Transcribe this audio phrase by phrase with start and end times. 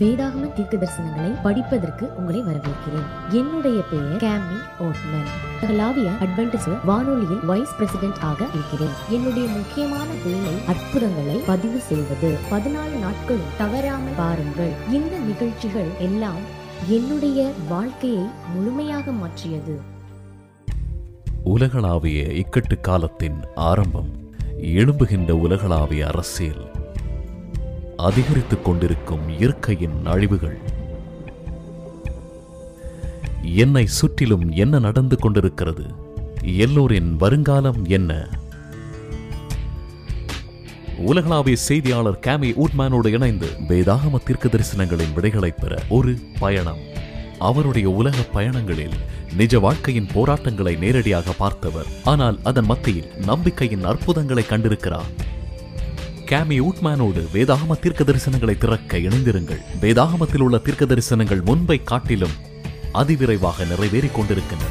[0.00, 3.30] வேதாகம தீர்க்க தரிசனங்களை படிப்பதற்கு உங்களை வரவேற்கிறேன்.
[3.30, 5.26] என்னுடைய பெயர் கேமி ஓட்மன்.
[5.56, 8.90] உலகளாவிய அட்வென்டிஸ் வானொலியில் வைஸ் பிரசிடென்ட் ஆக இருக்கிறேன்.
[9.08, 12.38] என்னுடைய முக்கியமான வேலை அற்புதங்களை பதிவு செய்வது.
[12.50, 16.42] பதினாலு நாட்களும் தவறாமல் பாருங்கள் இந்த நிகழ்ச்சிகள் எல்லாம்
[16.88, 18.24] என்னுடைய வாழ்க்கையை
[18.54, 19.80] முழுமையாக மாற்றியது.
[21.44, 24.08] உலகளாவிய இக்கட்டு காலத்தின் ஆரம்பம்.
[24.56, 26.71] எழும்புகின்ற உலகளாவிய அரசியல்.
[28.02, 30.58] அதிகரித்துக் கொண்டிருக்கும் இயற்கையின் அழிவுகள்.
[33.42, 35.84] என்னை சுற்றிலும் என்ன நடந்து கொண்டிருக்கிறது?
[36.42, 38.28] எல்லோரின் வருங்காலம் என்ன?
[40.96, 46.80] உலகளாவிய செய்தியாளர் கேமி ஊட்மேனோடு இணைந்து வேதாகம தீர்க்க தரிசனங்களின் விடைகளை பெற ஒரு பயணம்.
[47.38, 48.96] அவருடைய உலக பயணங்களில்
[49.36, 51.86] நிஜ வாழ்க்கையின் போராட்டங்களை நேரடியாக பார்த்தவர்.
[52.04, 55.30] ஆனால் அதன் மத்தியில் நம்பிக்கையின் அற்புதங்களை கண்டிருக்கிறார்.
[56.32, 59.60] கேமி ஊட்மேனோடு வேதாகம தீர்க்க தரிசனங்களை திறக்க இணைந்திருங்கள்.
[59.80, 62.30] வேதாகமத்தில் உள்ள தீர்க்க தரிசனங்கள் முன்பை காட்டிலும்
[62.94, 64.70] அதிவிரைவாக நிறைவேறிக் கொண்டிருக்கின்றன.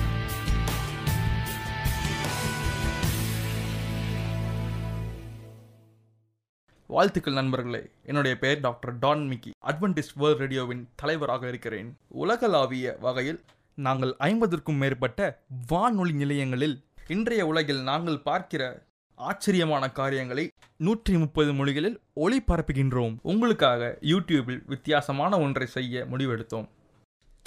[6.88, 7.89] வாழ்த்துக்கள் நண்பர்களே.
[8.05, 9.52] என்னுடைய பெயர் doctor Don Mickey.
[9.66, 11.97] Adventist world ரேடியோவின் தலைவராக இருக்கிறேன்.
[12.08, 13.41] உலகளாவிய வகையில்
[13.75, 18.89] நாங்கள் ஐம்பதற்கும் மேற்பட்ட வானொலி நிலையங்களில் இன்றைய உலகில் நாங்கள் பார்க்கிற
[19.30, 20.44] ஆச்சரியமான காரியங்களை
[20.86, 23.16] நூற்றி முப்பது மொழிகளில் ஒளிபரப்புகின்றோம்.
[23.22, 26.67] உங்களுக்காக யூடியூபில் வித்தியாசமான ஒன்றை செய்ய முடிவெடுத்தோம்.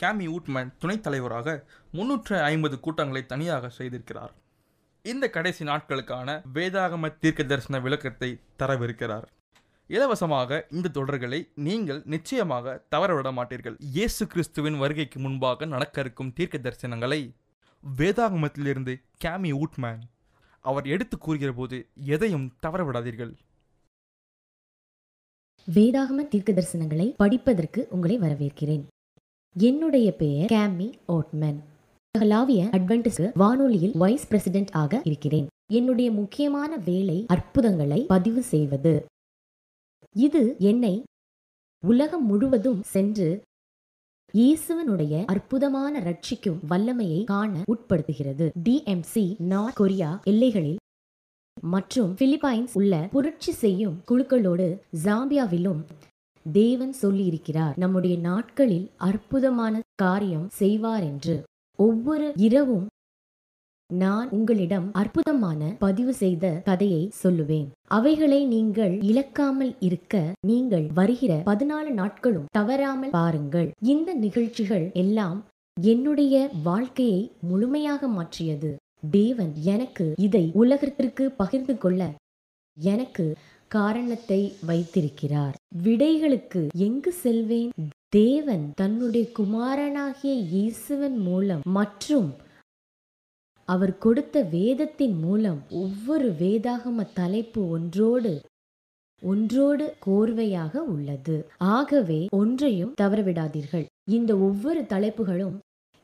[0.02, 1.56] கேமி ஊட்மேன் துணைத் தலைவராக
[1.91, 4.33] முன்னூற்று ஐம்பது கூட்டங்களை தனியாக செய்திருக்கிறார்.
[5.02, 8.30] இந்த கடைசி நாட்களுக்கான வேதாகம தீர்க்க தரிசன விளக்கத்தை
[8.62, 9.27] தரவிருக்கிறார்.
[9.91, 13.77] இலவசமாக இந்த தொடர்களை நீங்கள் நிச்சயமாக தவறவிட மாட்டீர்கள்.
[13.78, 17.22] இயேசு கிறிஸ்துவின் வருகைக்கு முன்பாக நடக்க இருக்கும் தீர்க்க தரிசனங்களை
[17.84, 20.02] வேதாகமத்திலிருந்து கேமி ஊட்மேன்
[20.65, 21.77] அவர் எடுத்து கூறுகிற போது
[22.12, 23.33] எதையும் தவறவிடாதீர்கள்.
[25.75, 28.85] வேதாகம தீர்க்க தரிசனங்களை படிப்பதற்கு உங்களை வரவேற்கிறேன்.
[29.57, 31.59] என்னுடைய பெயர் கேமி ஓட்மேன்.
[32.12, 35.47] உலகளாவிய அட்வென்டிஸ் வானொலியில் வைஸ் பிரசிடென்ட் ஆக இருக்கிறேன்.
[35.73, 38.95] என்னுடைய முக்கியமான வேலை அற்புதங்களை பதிவு செய்வது.
[40.17, 40.95] இது என்னை
[41.86, 43.29] உலகம் முழுவதும் சென்று
[44.39, 48.50] இயேசுவனுடைய அற்புதமான ரட்சிக்கும் வல்லமையை காண உட்படுத்துகிறது.
[48.64, 50.77] டிஎம்சி நார்த் கொரியா எல்லைகளில்
[51.61, 55.80] மற்றும் பிலிப்பைன்ஸ் உள்ள புரட்சி செய்யும் குழுக்களோடு ஜாம்பியாவிலும்
[56.52, 57.77] தேவன் சொல்லியிருக்கிறார்.
[57.77, 61.42] நம்முடைய நாட்களில் அற்புதமான காரியம் செய்வார் என்று.
[61.77, 62.86] ஒவ்வொரு இரவும்
[63.90, 67.67] நான் உங்களிடம் அற்புதமான பதிவு செய்த கதையை சொல்லுவேன்.
[67.84, 73.68] அவைகளை நீங்கள் இழக்காமல் இருக்க நீங்கள் வருகிற பதினாலு நாட்களும் தவறாமல் பாருங்கள்.
[73.80, 75.44] இந்த நிகழ்ச்சிகள் எல்லாம்
[75.77, 78.77] என்னுடைய வாழ்க்கையை முழுமையாக மாற்றியது.
[79.11, 82.11] தேவன் எனக்கு இதை உலகத்திற்கு பகிர்ந்து கொள்ள
[82.77, 83.27] எனக்கு
[83.68, 85.55] காரணத்தை வைத்திருக்கிறார்.
[85.84, 87.70] விடைகளுக்கு எங்கு செல்வேன்?
[88.08, 92.28] தேவன் தன்னுடைய குமாரனாகிய இயேசுவன் மூலம் மற்றும்
[93.64, 98.41] அவர் கொடுத்த வேதத்தின் மூலம் ஒவ்வொரு வேதாகம தலைப்பு ஒன்றோடு
[99.23, 101.47] ஒன்றோடு கோர்வையாக உள்ளது.
[101.58, 103.85] ஆகவே ஒன்றையும் தவறவிடாதீர்கள்.
[104.11, 105.57] இந்த ஒவ்வொரு தலைப்புகளும்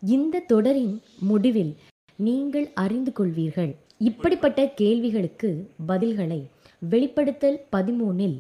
[0.03, 1.77] இந்த தொடரின் முடிவில்
[2.17, 3.73] நீங்கள் அறிந்து கொள்வீர்கள்.
[3.99, 5.51] இப்படிப்பட்ட கேள்விகளுக்கு
[5.89, 6.41] பதில்களை
[6.89, 8.39] வெளிப்படுத்தல் பதிமூனில்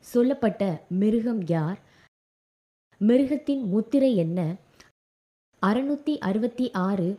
[0.00, 1.78] சொல்லப்பட்ட மிருகம் யார்?
[2.98, 4.56] மிருகத்தின் முத்திரை என்ன?
[5.62, 7.18] அறுநூத்தி அறுபத்தி ஆறு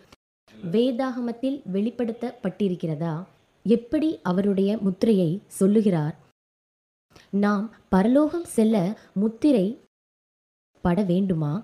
[0.55, 3.25] வேதாகமத்தில் வெளிப்படுத்தப்பட்டிருக்கிறதா?
[3.63, 6.15] எப்படி அவருடைய முத்திரையை சொல்லுகிறார்?
[7.29, 9.79] நாம் பரலோகம் செல்ல முத்திரை
[10.81, 11.63] பட வேண்டுமா?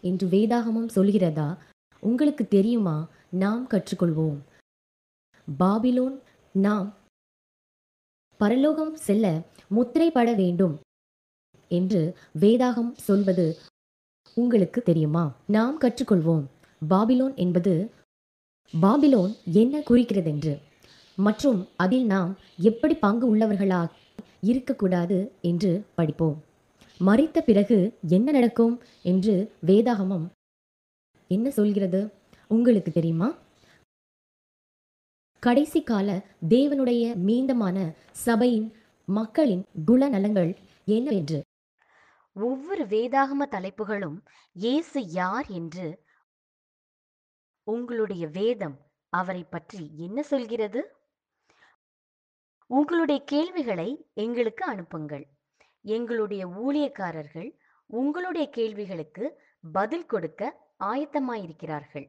[0.00, 1.58] என்று வேதாகமம் சொல்கிறதா
[2.00, 3.08] உங்களுக்கு தெரியுமா?
[3.30, 4.38] நாம் கற்றுக்கொள்வோம்.
[5.58, 6.20] பாபிலோன்
[6.52, 6.94] நாம்
[8.36, 10.80] பரலோகம் செல்ல முத்திரை பட வேண்டும்
[11.68, 13.58] என்று வேதாகம் சொல்வது
[14.34, 15.34] உங்களுக்கு தெரியுமா?
[15.46, 16.44] நாம் கற்றுக்கொள்வோம்.
[16.90, 17.90] பாபிலோன் என்பது
[18.74, 20.54] பாபிலோன் என்ன குறிக்கிறதென்று
[21.18, 23.88] மற்றும் அதில் நாம் எப்படி பங்கு உள்ளவர்களாக
[24.40, 26.36] இருக்கக்கூடாது என்று படிப்போம்.
[27.00, 27.78] மறித்த பிறகு
[28.08, 29.34] என்ன நடக்கும் என்று
[29.66, 30.26] வேதாகமம்
[31.30, 32.00] என்ன சொல்கிறது?
[32.50, 33.28] உங்களுக்கு தெரியுமா?
[35.42, 36.08] கடைசி கால
[36.48, 37.78] தேவனுடைய மீந்தமான
[38.12, 38.68] சபையின்
[39.08, 40.50] மக்களின் குணநலங்கள்
[40.86, 41.38] என்னவென்று
[42.36, 44.16] ஒவ்வொரு வேதாகம தலைப்புகளும்
[44.56, 45.86] இயேசு யார் என்று
[47.66, 48.76] உங்களுடைய வேதம்
[49.12, 50.80] அவரை பற்றி என்ன சொல்கிறது?
[52.70, 55.24] உங்களுடைய கேள்விகளை எங்களுக்கு அனுப்புங்கள்.
[55.84, 57.50] எங்களுடைய ஊழியக்காரர்கள்
[57.90, 59.24] உங்களுடைய கேள்விகளுக்கு
[59.64, 60.42] பதில் கொடுக்க
[60.84, 62.06] ஆயத்தமாயிருக்கிறார்கள்.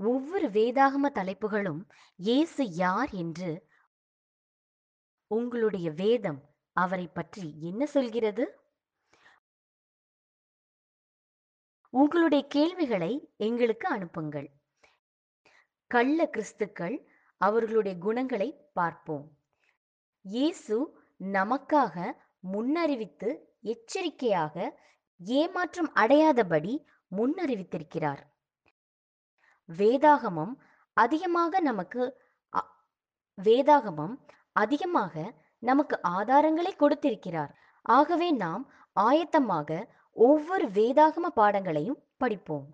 [0.00, 1.82] ஒவ்வொரு வேதாகம தலைப்புகளும்
[2.16, 3.50] இயேசு யார் என்று
[5.30, 6.40] உங்களுடைய வேதம்
[6.76, 8.44] அவரை பற்றி என்ன சொல்கிறது?
[11.90, 14.48] உங்களுடைய கேள்விகளை எங்களுக்கு அனுப்புங்கள்.
[15.90, 16.96] கள்ள கிறிஸ்துக்கள்
[17.40, 19.26] அவர்களுடைய குணங்களை பார்ப்போம்.
[20.20, 20.76] இயேசு
[21.20, 22.14] நமக்காக
[22.52, 23.28] முன்னறிவித்து
[23.72, 24.54] எச்சரிக்கையாக
[25.20, 26.72] ஏமாற்றம் அடையாதபடி
[27.16, 28.22] முன்னறிவித்திருக்கிறார்.
[29.68, 30.54] வேதாகமம்
[30.92, 32.02] அதிகமாக நமக்கு
[33.38, 34.14] வேதாகமம்
[34.52, 35.14] அதிகமாக
[35.58, 37.52] நமக்கு ஆதாரங்களை கொடுத்திருக்கிறார்.
[37.82, 38.62] ஆகவே நாம்
[38.96, 39.70] ஆயத்தமாக
[40.16, 42.66] ஒவ்வொரு வேதாகம பாடங்களையும் படிப்போம்.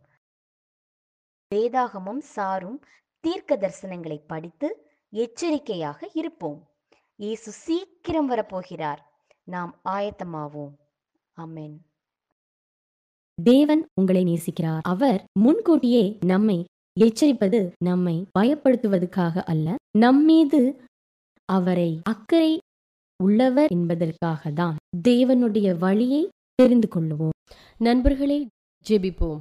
[1.55, 2.79] வேதாகமம் சாரும்
[3.25, 4.69] தீர்க்க தரிசனங்களை படித்து
[5.13, 6.61] எச்சரிக்கையாக இருப்போம்.
[7.17, 9.01] இயேசு சீக்கிரம் வரப்போகிறார்.
[9.45, 10.75] நாம் ஆயத்தமாவோம்.
[11.37, 11.77] அமேன்
[13.39, 14.81] தேவன் உங்களை நேசிக்கிறார்.
[14.81, 16.65] அவர் முன்கூட்டியே நம்மை
[17.01, 20.61] எச்சரிப்பது நம்மை பயப்படுத்துவதற்காக அல்ல நம்மீது
[21.49, 22.59] அவரை அக்கறை
[23.25, 24.77] உள்ளவர் என்பதற்காக தான்
[25.09, 26.23] தேவனுடைய வழியை
[26.63, 27.37] தெரிந்து கொள்ளுவோம்
[27.77, 28.47] நண்பர்களை
[28.89, 29.41] ஜெபிப்போம்.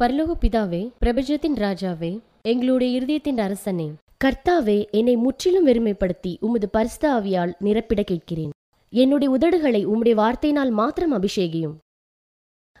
[0.00, 3.92] பரலோக பிதாவே பிரபஞ்சத்தின் ராஜாவே எங்களுடைய இருதயத்தின் அரசனே
[4.24, 8.50] கர்த்தாவே என்னை முற்றிலும் வெறுமைப்படுத்தி உமது பரிசுத்த ஆவியால் நிரப்பிட கேட்கிறேன்.
[8.90, 11.76] என்னுடைய உதடுகளை உம்முடைய வார்த்தையினால் மாத்திரம் அபிஷேகியும்.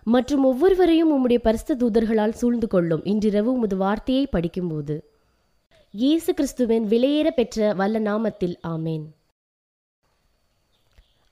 [0.04, 5.10] மற்றும் ஒவ்வொருவரையும் உம்முடைய பரிசுத்த தூதர்களால் சூழ்ந்து கொள்ளும் இன்றிரவு உமது வார்த்தையை படிக்கும்போது.
[5.90, 9.04] இயேசு கிறிஸ்துவின் விலையேற பெற்ற வல்ல நாமத்தில் ஆமேன்.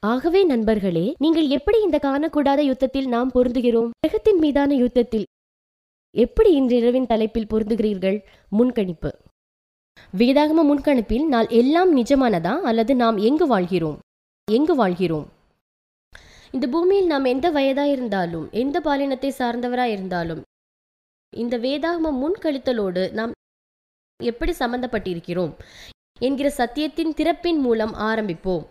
[0.06, 3.90] ஆகவே நண்பர்களே நீங்கள் எப்படி இந்த காணக்கூடாத யுத்தத்தில் நாம் பொருந்துகிறோம்?
[4.00, 5.26] கிரகத்தின் மீதான யுத்தத்தில்
[6.14, 8.18] எப்படி இன்றிரவின் தலைப்பில் பொருந்துகிறீர்கள்?
[8.58, 9.10] முன்கணிப்பு.
[10.18, 12.54] வேதாகம முன்கணிப்பில் நாள் எல்லாம் நிஜமானதா?
[12.60, 13.98] அல்லது நாம் எங்கு வாழ்கிறோம்?
[14.50, 15.28] எங்கு வாழ்கிறோம்?
[16.50, 20.42] இந்த பூமியில் நாம் எந்த வயதா இருந்தாலும் எந்த பாலினத்தை சார்ந்தவரா இருந்தாலும்
[21.36, 23.38] இந்த வேதாகம முன்கழித்தலோடு நாம்
[24.22, 25.52] எப்படி சம்பந்தப்பட்டிருக்கிறோம்?
[26.20, 28.64] என்கிற சத்தியத்தின் திறப்பின் மூலம் ஆரம்பிப்போம்.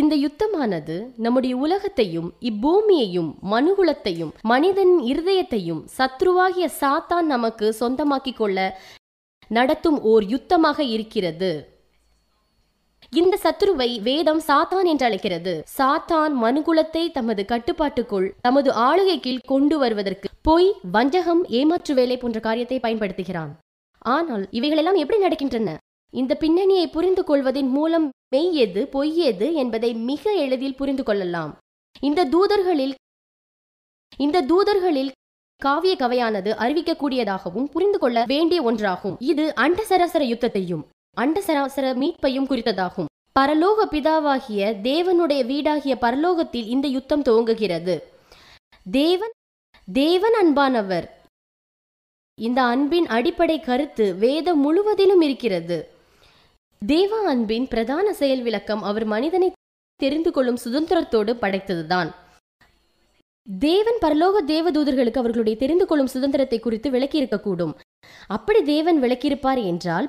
[0.00, 8.58] இந்த யுத்தமானது நம்முடைய உலகத்தையும் இப்பூமியையும் மனுகுலத்தையும் மனிதன் இருதயத்தையும் சத்ருவாகிய சாத்தான் நமக்கு சொந்தமாக்கிக் கொள்ள
[9.50, 11.72] நடத்தும் ஓர் யுத்தமாக இருக்கிறது.
[13.12, 15.64] இந்த சத்ருவை வேதம் சாத்தான் என்று அழைக்கிறது.
[15.78, 22.78] சாத்தான் மனுகுலத்தை தமது கட்டுப்பாட்டுக்குள் தமது ஆளுகை கீழ் கொண்டு வருவதற்கு பொய் வஞ்சகம் ஏமாற்று வேலை போன்ற காரியத்தை
[22.78, 23.52] பயன்படுத்துகிறான்.
[23.98, 25.76] ஆனால் இவைகளெல்லாம் எப்படி நடக்கின்றன?
[26.20, 31.56] இந்த பின்னணியை புரிந்து கொள்வதன் மூலம் மெய் எது பொய் எது என்பதை மிக எளிதில் புரிந்து கொள்ளலாம்.
[32.00, 32.94] இந்த தூதர்களில்
[34.16, 35.10] இந்த தூதர்களில்
[35.62, 39.16] காவிய கவையானது அறிவிக்கக்கூடியதாகவும் புரிந்து கொள்ள வேண்டிய ஒன்றாகும்.
[39.18, 40.84] இது அண்டசராசர யுத்தத்தையும்
[41.20, 43.10] அண்டசராசர மீட்பையும் குறித்ததாகும்.
[43.40, 47.96] பரலோக பிதாவாகிய தேவனுடைய வீடாகிய பரலோகத்தில் இந்த யுத்தம் துவங்குகிறது.
[48.90, 49.34] தேவன்
[49.92, 51.08] தேவன் அன்பானவர்.
[52.34, 55.78] இந்த அன்பின் அடிப்படை கருத்து வேதம் முழுவதிலும் இருக்கிறது.
[56.90, 59.48] தேவ அன்பின் பிரதான செயல் விளக்கம் அவர் மனிதனை
[60.00, 62.08] தெரிந்து கொள்ளும் சுதந்திரத்தோடு படைத்ததுதான்.
[63.46, 67.74] தேவன் பரலோக தேவதூதர்களுக்கு அவர்களுடைய தெரிந்து கொள்ளும் சுதந்திரத்தை குறித்து விளக்கியிருக்கக்கூடும்.
[68.36, 70.08] அப்படி தேவன் விளக்கியிருப்பார் என்றால்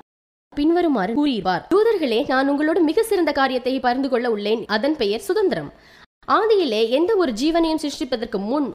[0.52, 4.64] பின்வருமாறு கூறியிருப்பார் தூதர்களே நான் உங்களோடு மிக சிறந்த காரியத்தை பகிர்ந்து கொள்ள உள்ளேன்.
[4.76, 5.70] அதன் பெயர் சுதந்திரம்.
[6.38, 8.68] ஆதியிலே எந்த ஒரு ஜீவனையும் சிருஷ்டிப்பதற்கு முன்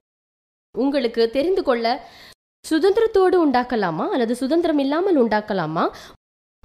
[0.75, 1.86] உங்களுக்கு தெரிந்து கொள்ள
[2.65, 4.07] சுதந்திரத்தோடு உண்டாக்கலாமா?
[4.15, 5.86] அல்லது சுதந்திரம் இல்லாமல் உண்டாக்கலாமா?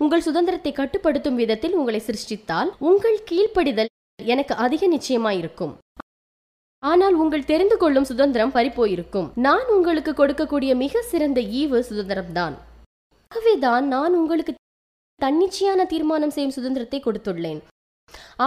[0.00, 5.72] உங்கள் சுதந்திரத்தை கட்டுப்படுத்தும் விதத்தில் உங்களை சிருஷ்டித்தால் உங்கள் கீழ்ப்படிதல் எனக்கு அதிக நிச்சயமாயிருக்கும்.
[6.82, 9.28] ஆனால் உங்கள் தெரிந்து கொள்ளும் சுதந்திரம் பறிப்போயிருக்கும்.
[9.46, 12.56] நான் உங்களுக்கு கொடுக்கக்கூடிய மிக சிறந்த ஈவு சுதந்திரம்தான்.
[13.32, 14.54] ஆகவேதான் நான் உங்களுக்கு
[15.20, 17.60] தன்னிச்சையான தீர்மானம் செய்யும் சுதந்திரத்தை கொடுத்துள்ளேன்.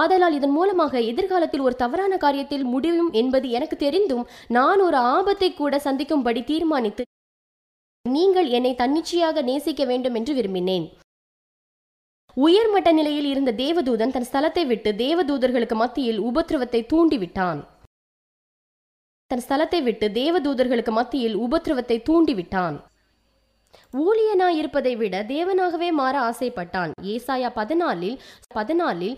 [0.01, 4.25] ஆதலால் இதன் மூலமாக எதிர்காலத்தில் ஒரு தவறான காரியத்தில் முடியும் என்பது எனக்கு தெரிந்தும்
[4.57, 7.03] நான் ஒரு ஆபத்தை கூட சந்திக்கும்படி தீர்மானித்து
[8.05, 10.88] நீங்கள் என்னை தன்னிச்சையாக நேசிக்க வேண்டும் என்று விரும்பினேன்.
[12.46, 17.62] உயர்மட்ட நிலையில் இருந்த தேவதூதன் தன் ஸ்தலத்தை விட்டு தேவதூதர்களுக்கு மத்தியில் உபத்திரவத்தை தூண்டிவிட்டான்.
[19.31, 22.77] தன் ஸ்தலத்தை விட்டு தேவதூதர்களுக்கு மத்தியில் உபத்திரவத்தை தூண்டிவிட்டான்.
[24.03, 26.91] ஊழியனாய் இருப்பதை விட தேவனாகவே மாற ஆசைப்பட்டான்.
[27.13, 28.17] ஏசாயா பதினாலில்
[28.58, 29.17] பதினாலில்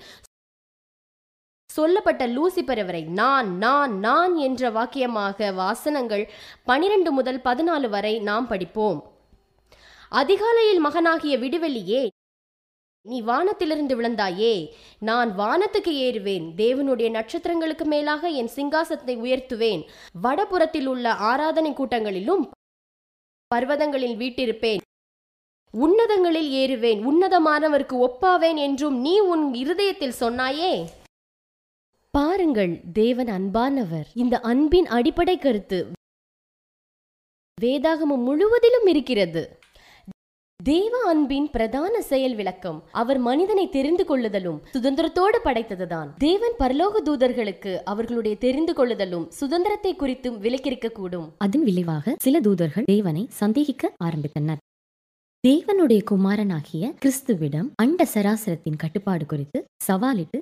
[1.70, 6.26] சொல்லப்பட்ட லூசிபர் அவரை நான் நான் நான் என்ற வாக்கியமாக வாசனங்கள்
[6.70, 9.00] பனிரெண்டு முதல் பதினாலு வரை நாம் படிப்போம்.
[10.22, 12.02] அதிகாலையில் மகனாகிய விடுவெளியே
[13.06, 19.82] நீ வானத்திலிருந்து விழுந்தாயே நான் வானத்துக்கு ஏறுவேன் தேவனுடைய நட்சத்திரங்களுக்கு மேலாக என் சிங்காசத்தை உயர்த்துவேன்
[20.24, 22.50] வடபுறத்தில் உள்ள ஆராதனை கூட்டங்களிலும்
[23.56, 24.82] பர்வதங்களில் வீட்டிருப்பேன்
[25.74, 30.86] உன்னதங்களில் ஏறுவேன் உன்னதமானவருக்கு ஒப்பாவேன் என்றும் நீ உன் இருதயத்தில் சொன்னாயே?
[32.12, 34.08] பாருங்கள் தேவன் அன்பானவர்.
[34.14, 35.92] இந்த அன்பின் அடிப்படை கருத்து
[37.62, 39.60] வேதாகமம் முழுவதிலும் இருக்கிறது.
[40.64, 46.10] தேவ அன்பின் பிரதான செயல் விளக்கம் அவர் மனிதனை தெரிந்து கொள்ளுதலும் சுதந்திரத்தோடு படைத்ததுதான்.
[46.18, 53.28] தேவன் பரலோக தூதர்களுக்கு அவர்களுடைய தெரிந்து கொள்ளுதலும் சுதந்திரத்தை குறித்தும் விலக்கிருக்க கூடும் அதன் விளைவாக சில தூதர்கள் தேவனை
[53.30, 54.58] சந்தேகிக்க ஆரம்பித்தனர்.
[55.48, 60.40] தேவனுடைய குமாரனாகிய கிறிஸ்துவிடம் அண்ட சராசரத்தின் கட்டுப்பாடு குறித்து சவாலிட்டு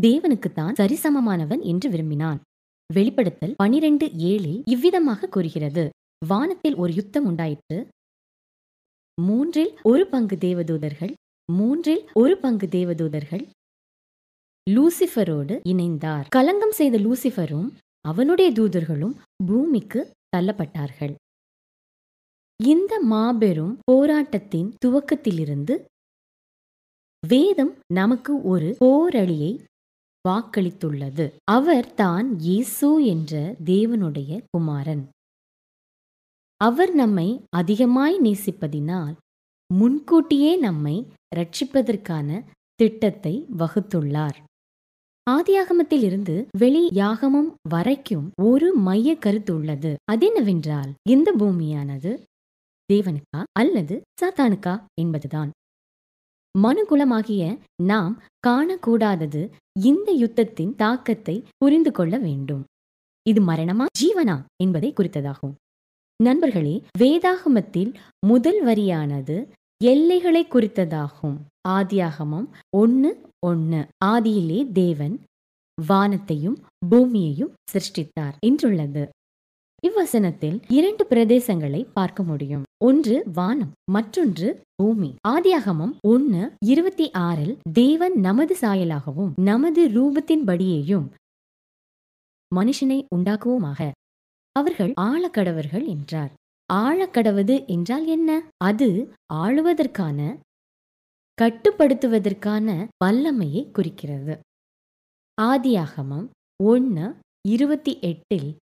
[0.00, 2.40] தேவனுக்குத்தான் சரிசமமானவன் என்று விரும்பினான்.
[2.94, 5.88] வெளிப்படுத்தல் பனிரெண்டு ஏழில் இவ்விதமாக கூறுகிறது.
[6.26, 7.86] வானத்தில் ஒரு யுத்தம் உண்டாயிற்று.
[9.20, 11.12] மூன்றில் ஒரு பங்கு தேவதூதர்கள்
[11.52, 13.48] மூன்றில் ஒரு பங்கு தேவதூதர்கள்.
[14.70, 16.26] லூசிஃபரோடு இணைந்தார்.
[16.36, 19.14] கலங்கம் செய்த லூசிஃபரும் அவனுடைய தூதர்களும்
[19.46, 21.14] பூமிக்கு தள்ளப்பட்டார்கள்.
[22.56, 25.84] இந்த மாபெரும் போராட்டத்தின் துவக்கத்திலிருந்து
[27.26, 29.52] வேதம் நமக்கு ஒரு போரளியை
[30.28, 31.32] வாக்களித்துள்ளது.
[31.44, 35.08] அவர் தான் இயேசு என்ற தேவனுடைய குமாரன்.
[36.62, 39.14] அவர் நம்மை அதிகமாய் நேசிப்பதினால்
[39.70, 40.96] முன்கூட்டியே நம்மை
[41.36, 42.28] ரட்சிப்பதற்கான
[42.74, 44.38] திட்டத்தை வகுத்துள்ளார்.
[45.30, 49.96] ஆதியாகமத்தில் இருந்து வெளியாகமம் வரைக்கும் ஒரு மைய கருத்து உள்ளது.
[50.12, 52.12] அதென்னவென்றால் இந்த பூமியானது
[52.92, 55.50] தேவனுக்கா அல்லது சாத்தானுக்கா என்பதுதான்.
[56.54, 57.42] மனுகுலமாகிய
[57.82, 58.14] நாம்
[58.46, 59.42] காணக்கூடாதது
[59.80, 62.62] இந்த யுத்தத்தின் தாக்கத்தை புரிந்து கொள்ள வேண்டும்.
[63.26, 65.54] இது மரணமா ஜீவனா என்பதை குறித்ததாகும்.
[66.22, 67.94] நண்பர்களே வேதாகமத்தில்
[68.26, 69.36] முதல் வரியானது
[69.84, 71.36] எல்லைகளை குறித்ததாகும்.
[71.68, 73.10] ஆதியாகமம் ஒன்று
[73.46, 75.14] ஒன்று ஆதியிலே தேவன்
[75.86, 76.58] வானத்தையும்
[76.90, 79.08] பூமியையும் சிருஷ்டித்தார் என்றுள்ளது.
[79.86, 82.62] இவ்வசனத்தில் இரண்டு பிரதேசங்களை பார்க்க முடியும்.
[82.84, 85.10] ஒன்று வானம் மற்றொன்று பூமி.
[85.28, 91.08] ஆதியாகமம் ஒன்னு இருபத்தி ஆறில் தேவன் நமது சாயலாகவும் நமது ரூபத்தின்படியேயும்
[92.54, 93.90] மனுஷனை உண்டாக்குவோமாக.
[94.52, 96.32] அவர்கள் ஆழக்கடவர்கள் என்றார்.
[96.72, 98.42] ஆழக்கடவது என்றால் என்ன?
[98.64, 98.88] அது
[99.34, 100.38] ஆளுவதற்கான
[101.38, 104.38] கட்டுப்படுத்துவதற்கான வல்லமையை குறிக்கிறது.
[105.42, 106.26] ஆதியாகமம்
[106.64, 107.14] ஒன்று
[107.48, 108.56] இருபத்தி எட்டில்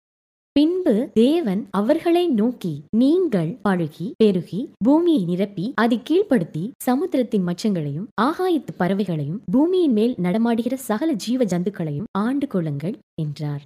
[0.53, 9.41] பின்பு தேவன் அவர்களை நோக்கி நீங்கள் பழுகி பெருகி பூமியை நிரப்பி அதை கீழ்ப்படுத்தி சமுத்திரத்தின் மச்சங்களையும் ஆகாயத்து பறவைகளையும்
[9.53, 13.63] பூமியின் மேல் நடமாடுகிற சகல ஜீவ ஜந்துக்களையும் ஆண்டு கொள்ளுங்கள் என்றார்.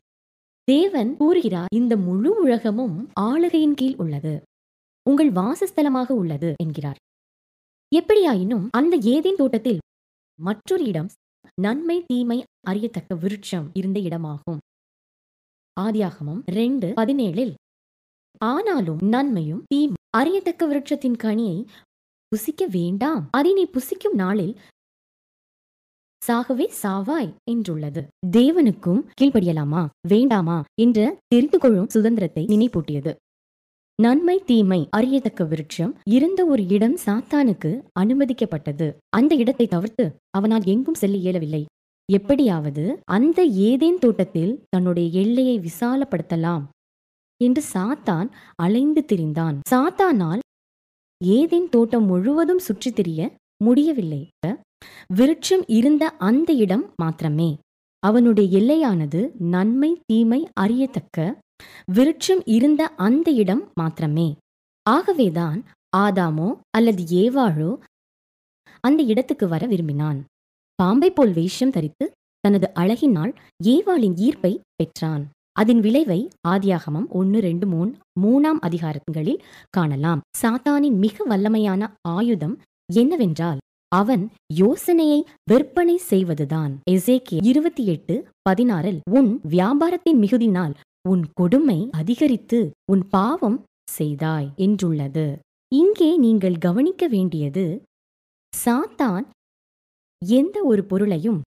[0.64, 4.42] தேவன் கூறுகிறார் இந்த முழு உலகமும் ஆளுகையின் கீழ் உள்ளது.
[5.10, 6.96] உங்கள் வாசஸ்தலமாக உள்ளது என்கிறார்.
[7.94, 9.78] எப்படியாயினும் அந்த ஏதேன் தோட்டத்தில்
[10.40, 11.08] மற்றொரு இடம்
[11.60, 14.58] நன்மை தீமை அறியத்தக்க விருட்சம் இருந்த இடமாகும்.
[15.80, 17.54] ஆதியாகமும் ரெண்டு பதினேழில்
[18.38, 21.66] ஆனாலும் நன்மையும் தீ அறியத்தக்க விருட்சத்தின் கனியை
[22.28, 23.28] புசிக்க வேண்டாம்.
[23.30, 24.58] அதை நீ புசிக்கும் நாளில்
[26.26, 28.06] சாகவே சாவாய் என்றுள்ளது.
[28.30, 29.86] தேவனுக்கும் கீழ்ப்படியலாமா?
[30.08, 30.64] வேண்டாமா?
[30.80, 33.14] என்ற தெரிந்து கொள்ளும் சுதந்திரத்தை நினைப்பூட்டியது.
[34.02, 38.94] நன்மை தீமை அறியத்தக்க விருட்சம் இருந்த ஒரு இடம் சாத்தானுக்கு அனுமதிக்கப்பட்டது.
[39.08, 41.64] அந்த இடத்தை தவிர்த்து அவனால் எங்கும் செல்ல இயலவில்லை.
[42.12, 46.62] எப்படியாவது அந்த ஏதேன் தோட்டத்தில் தன்னுடைய எல்லையை விசாலப்படுத்தலாம்
[47.44, 49.60] என்று சாத்தான் அலைந்து திரிந்தான்.
[49.70, 50.38] சாத்தானால்
[51.24, 53.32] ஏதேன் தோட்டம் முழுவதும் சுற்றித் திரிய
[53.64, 54.28] முடியவில்லை.
[55.14, 57.50] விருட்சம் இருந்த அந்த இடம் மாத்திரமே.
[58.02, 59.20] அவனுடைய எல்லையானது
[59.54, 61.38] நன்மை தீமை அறியத்தக்க
[61.92, 64.28] விருட்சம் இருந்த அந்த இடம் மாத்திரமே.
[64.90, 65.64] ஆகவேதான்
[65.96, 67.70] ஆதாமோ அல்லது ஏவாழோ
[68.80, 70.24] அந்த இடத்துக்கு வர விரும்பினான்.
[70.74, 72.10] பாம்பை போல் வேஷம் தரித்து
[72.40, 73.32] தனது அழகினால்
[73.64, 75.24] ஏவாளின் ஈர்ப்பை பெற்றான்.
[75.52, 77.90] அதன் விளைவை ஆதியாகமம் ஒன்று ரெண்டு மூணு
[78.22, 80.20] மூணாம் அதிகாரங்களில் காணலாம்.
[80.42, 82.56] சாத்தானின் மிக வல்லமையான ஆயுதம்
[82.92, 83.58] என்னவென்றால்
[83.92, 86.72] அவன் யோசனையை விற்பனை செய்வதுதான்.
[86.90, 88.14] எசேக்கிய இருபத்தி எட்டு
[88.48, 90.74] பதினாறில் உன் வியாபாரத்தின் மிகுதினால்
[91.08, 93.58] உன் கொடுமை அதிகரித்து உன் பாவம்
[93.90, 95.26] செய்தாய் என்றுள்ளது.
[95.74, 97.64] இங்கே நீங்கள் கவனிக்க வேண்டியது
[98.52, 99.24] சாத்தான்
[100.22, 101.40] எந்த ஒரு பொருளையும்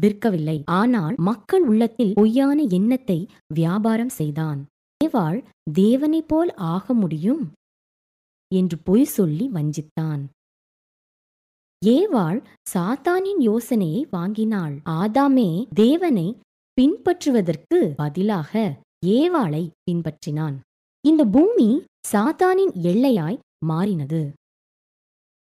[0.00, 0.62] விற்கவில்லை.
[0.64, 4.60] ஆனால் மக்கள் உள்ளத்தில் பொய்யான எண்ணத்தை வியாபாரம் செய்தான்.
[5.00, 5.38] தேவாள்
[5.80, 7.52] தேவனைப் போல் ஆக முடியும்?
[8.54, 10.22] என்று பொய் சொல்லி வஞ்சித்தான்.
[11.86, 12.42] ஏவாள்
[12.74, 14.80] சாத்தானின் யோசனையை வாங்கினாள்.
[14.84, 16.38] ஆதாமே தேவனை
[16.80, 20.54] பின்பற்றுவதற்கு பதிலாக ஏவாளை பின்பற்றினான்.
[21.06, 21.82] இந்த பூமி
[22.12, 24.32] சாத்தானின் எல்லையாய் மாறினது.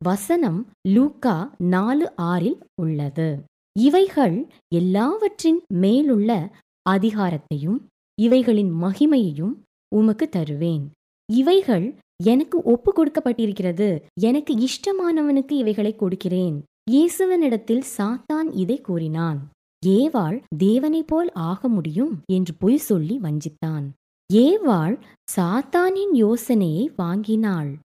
[0.05, 3.43] வசனம் லூக்கா நாலு ஆறில் உள்ளது.
[3.79, 6.57] இவைகள் எல்லாவற்றின் மேலுள்ள
[6.91, 7.79] அதிகாரத்தையும்
[8.21, 9.55] இவைகளின் மகிமையையும்
[9.97, 10.91] உமக்கு தருவேன்.
[11.33, 14.03] இவைகள் எனக்கு ஒப்பு கொடுக்கப்பட்டிருக்கிறது.
[14.21, 16.65] எனக்கு இஷ்டமானவனுக்கு இவைகளை கொடுக்கிறேன்.
[16.91, 19.49] இயேசுவனிடத்தில் சாத்தான் இதை கூறினான்.
[19.87, 23.87] ஏவாள் தேவனைப் போல் ஆக முடியும் என்று பொய் சொல்லி வஞ்சித்தான்.
[24.35, 25.01] ஏவாள்
[25.37, 27.79] சாத்தானின் யோசனையை வாங்கினாள்.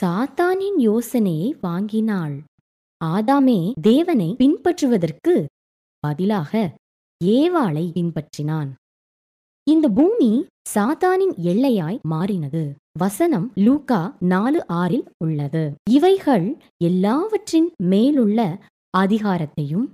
[0.00, 2.42] சாத்தானின் யோசனையை வாங்கினாள்.
[3.04, 5.44] ஆதாமே தேவனை பின்பற்றுவதற்கு
[5.98, 6.74] பதிலாக
[7.24, 8.70] ஏவாளை பின்பற்றினான்.
[9.68, 12.70] இந்த பூமி சாத்தானின் எல்லையாய் மாறினது.
[12.98, 15.72] வசனம் லூக்கா நாலு ஆறில் உள்ளது.
[15.90, 18.58] இவைகள் எல்லாவற்றின் மேலுள்ள
[18.98, 19.86] அதிகாரத்தையும்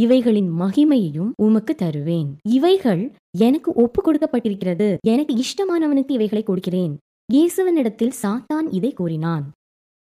[0.00, 2.36] இவைகளின் மகிமையையும் உமக்கு தருவேன்.
[2.48, 4.96] இவைகள் எனக்கு ஒப்பு கொடுக்கப்பட்டிருக்கிறது.
[5.06, 6.98] எனக்கு இஷ்டமானவனுக்கு இவைகளை கொடுக்கிறேன்.
[7.32, 9.50] இயேசுவனிடத்தில் சாத்தான் இதை கூறினான்.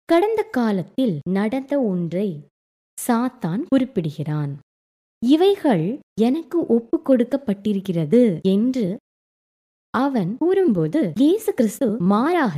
[0.05, 2.29] கடந்த காலத்தில் நடந்த ஒன்றை
[3.07, 4.57] சாத்தான் குறிப்பிடுகிறான்.
[5.33, 5.85] இவைகள்
[6.21, 8.21] எனக்கு ஒப்பு கொடுக்கப்பட்டிருக்கிறது
[8.53, 8.85] என்று
[9.93, 12.55] அவன் கூறும்போது இயேசு கிறிஸ்து மாறாக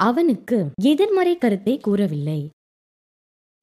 [0.00, 0.58] அவனுக்கு
[0.90, 2.40] எதிர்மறை கருத்தை கூறவில்லை.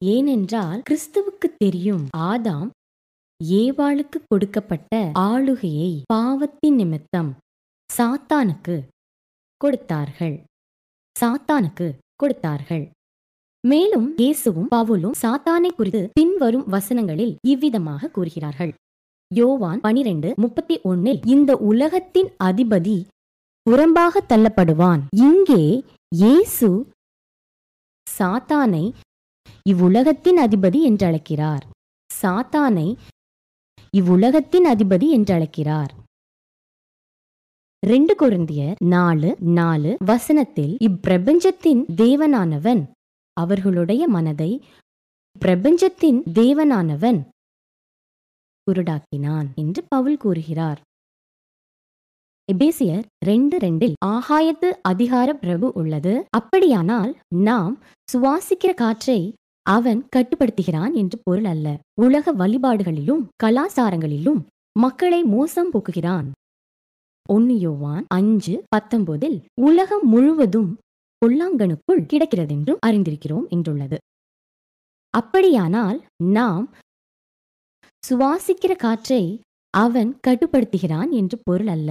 [0.02, 2.68] ஏனென்றால் கிறிஸ்துவுக்கு தெரியும் ஆதாம்
[3.40, 4.92] ஏவாளுக்கு கொடுக்கப்பட்ட
[5.28, 7.30] ஆளுகையை பாவத்தின் நிமித்தம்
[7.90, 8.76] சாத்தானுக்கு
[9.60, 10.36] கொடுத்தார்கள்.
[11.16, 11.86] சாத்தானுக்கு
[12.22, 12.84] கொடுத்தார்கள்.
[13.70, 18.72] மேலும் இயேசுவும் பவுலும் சாத்தானை குறித்து பின்வரும் வசனங்களில் இவ்விதமாக கூறுகிறார்கள்.
[19.30, 22.98] யோவான் பனிரெண்டு முப்பத்தி ஒன்னில் இந்த உலகத்தின் அதிபதி
[23.66, 25.02] புறம்பாக தள்ளப்படுவான்.
[25.22, 25.62] இங்கே
[26.12, 26.68] இயேசு
[28.06, 28.84] சாத்தானை
[29.66, 31.64] இவ்வுலகத்தின் அதிபதி என்று அழைக்கிறார்
[32.10, 32.88] சாத்தானை
[33.94, 35.92] இவ்வுலகத்தின் அதிபதி என்று அழைக்கிறார்
[37.82, 42.82] ரெண்டு கொரிந்தியர் நாலு நாலு வசனத்தில் இப்பிரபஞ்சத்தின் தேவனானவன்
[43.44, 44.50] அவர்களுடைய மனதை
[45.38, 47.18] பிரபஞ்சத்தின் தேவனானவன்
[48.66, 50.80] குருடாக்கினான் என்று பவுல் கூறுகிறார்.
[52.52, 56.14] எபேசியர் ரெண்டு ரெண்டில் ஆகாயத்து அதிகார பிரபு உள்ளது.
[56.38, 57.12] அப்படியானால்
[57.48, 57.74] நாம்
[58.12, 59.20] சுவாசிக்கிற காற்றை
[59.66, 61.68] அவன் கட்டுப்படுத்துகிறான் என்று பொருள் அல்ல.
[62.00, 64.40] உலக வழிபாடுகளிலும் கலாச்சாரங்களிலும்
[64.78, 66.28] மக்களை மோசம் போக்குகிறான்.
[67.30, 70.70] ஒன்னு யோவான் அஞ்சு பத்தொன்பதில் உலகம் முழுவதும்
[71.22, 73.98] பொல்லாங்கனுக்குள் கிடக்கிறதென்றும் அறிந்திருக்கிறோம் என்றுள்ளது.
[75.14, 76.66] அப்படியானால் நாம்
[78.02, 79.22] சுவாசிக்கிற காற்றை
[79.74, 81.90] அவன் கட்டுப்படுத்துகிறான் என்று பொருள் அல்ல.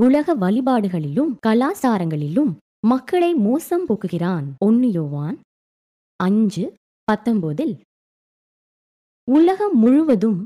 [0.00, 2.52] உலக வழிபாடுகளிலும் கலாச்சாரங்களிலும்
[2.86, 4.46] மக்களை மோசம் போக்குகிறான்.
[4.58, 5.36] ஒன்னு யோவான்
[6.20, 6.64] அஞ்சு
[7.08, 7.74] பத்தொன்பதில்
[9.28, 10.40] உலகம் முழுவதும்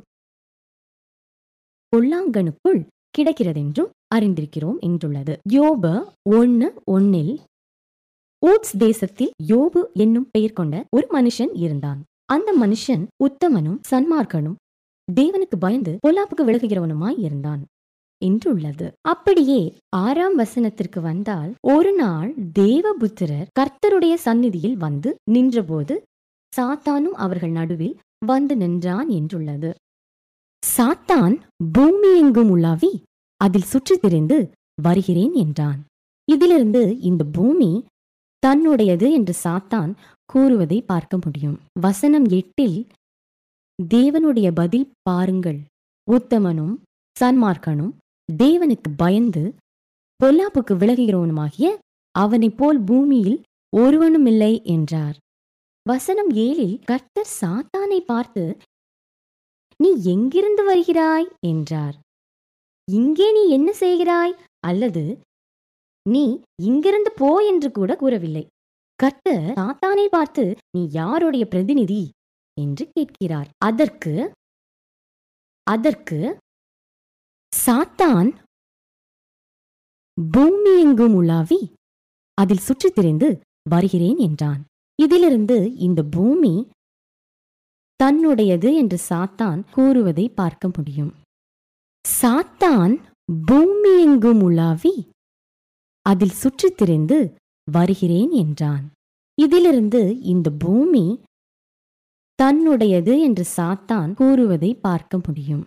[1.93, 2.81] பொல்லாங்கனுக்குள்
[3.19, 5.35] கிடக்கிறதென்றும் அறிந்திருக்கிறோம் என்றுள்ளது.
[5.53, 5.85] யோப
[6.31, 7.35] ஒன்னு ஒன்னில்
[8.47, 12.03] ஊட்ஸ் தேசத்தில் யோபு என்னும் பெயர் கொண்ட ஒரு மனுஷன் இருந்தான்.
[12.25, 14.55] அந்த மனுஷன் உத்தமனும் சன்மார்க்கனும்
[15.21, 17.65] தேவனுக்கு பயந்து பொல்லாப்புக்கு விலகுகிறவனுமாய் இருந்தான்.
[18.25, 26.03] என்றுள்ளது அப்படியே ஆறாம் வசனத்திற்கு வந்தால் ஒரு நாள் தேவபுத்திரர் கர்த்தருடைய சந்நிதியில் வந்து நின்றபோது
[26.57, 29.71] சாத்தானும் அவர்கள் நடுவில் வந்து நின்றான் என்றுள்ளது.
[30.77, 31.41] சாத்தான்
[31.73, 33.03] பூமி எங்கும் உலாவி
[33.37, 34.51] அதில் சுற்றித் திரிந்து
[34.83, 35.85] வருகிறேன் என்றான்.
[36.31, 37.85] இதிலிருந்து இந்த பூமி
[38.47, 39.93] தன்னுடையது என்று சாத்தான்
[40.33, 41.57] கூறுவதை பார்க்க முடியும்.
[41.81, 42.79] வசனம் எட்டில்
[43.95, 45.61] தேவனுடைய பதில் பாருங்கள்.
[46.09, 46.75] உத்தமனும்
[47.21, 47.93] சன்மார்க்கனும்
[48.33, 49.55] தேவனுக்கு பயந்து
[50.21, 51.69] பொல்லாப்புக்கு விலகுகிறவனுமாகிய
[52.15, 53.39] அவனைப் போல் பூமியில்
[53.77, 55.17] ஒருவனும் இல்லை என்றார்.
[55.87, 58.45] வசனம் ஏழில் கர்த்தர் சாத்தானை பார்த்து
[59.81, 61.29] நீ எங்கிருந்து வருகிறாய்?
[61.47, 61.97] என்றார்.
[62.89, 64.35] இங்கே நீ என்ன செய்கிறாய்?
[64.67, 65.03] அல்லது
[66.09, 66.25] நீ
[66.63, 68.45] இங்கிருந்து போ என்று கூட கூறவில்லை.
[69.01, 70.45] கர்த்தர் சாத்தானை பார்த்து
[70.77, 72.03] நீ யாருடைய பிரதிநிதி?
[72.57, 73.49] என்று கேட்கிறார்.
[73.65, 74.13] அதற்கு
[75.67, 76.19] அதற்கு
[77.53, 78.29] சாத்தான்
[80.31, 81.61] பூமி எங்கும் உலாவி
[82.39, 83.29] அதில் சுற்றித் திரிந்து
[83.71, 84.63] வருகிறேன் என்றான்.
[84.99, 86.55] இதிலிருந்து இந்த பூமி
[88.01, 91.13] தன்னுடையது என்று சாத்தான் கூறுவதை பார்க்க முடியும்.
[92.05, 92.95] சாத்தான்
[93.47, 94.95] பூமி எங்கும் உலாவி
[96.09, 97.19] அதில் சுற்றித் திரிந்து
[97.71, 98.85] வருகிறேன் என்றான்.
[99.39, 101.07] இதிலிருந்து இந்த பூமி
[102.43, 105.65] தன்னுடையது என்று சாத்தான் கூறுவதை பார்க்க முடியும்.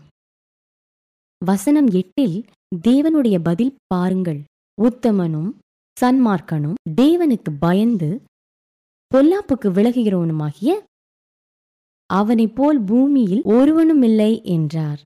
[1.46, 2.38] வசனம் எட்டில்
[2.88, 4.42] தேவனுடைய பதில் பாருங்கள்.
[4.78, 5.52] உத்தமனும்
[5.98, 8.10] சன்மார்க்கனும் தேவனுக்கு பயந்து
[9.12, 10.72] பொல்லாப்புக்கு விலகுகிறவனுமாகிய
[12.10, 15.02] அவனைப் போல் பூமியில் ஒருவனும் இல்லை என்றார்.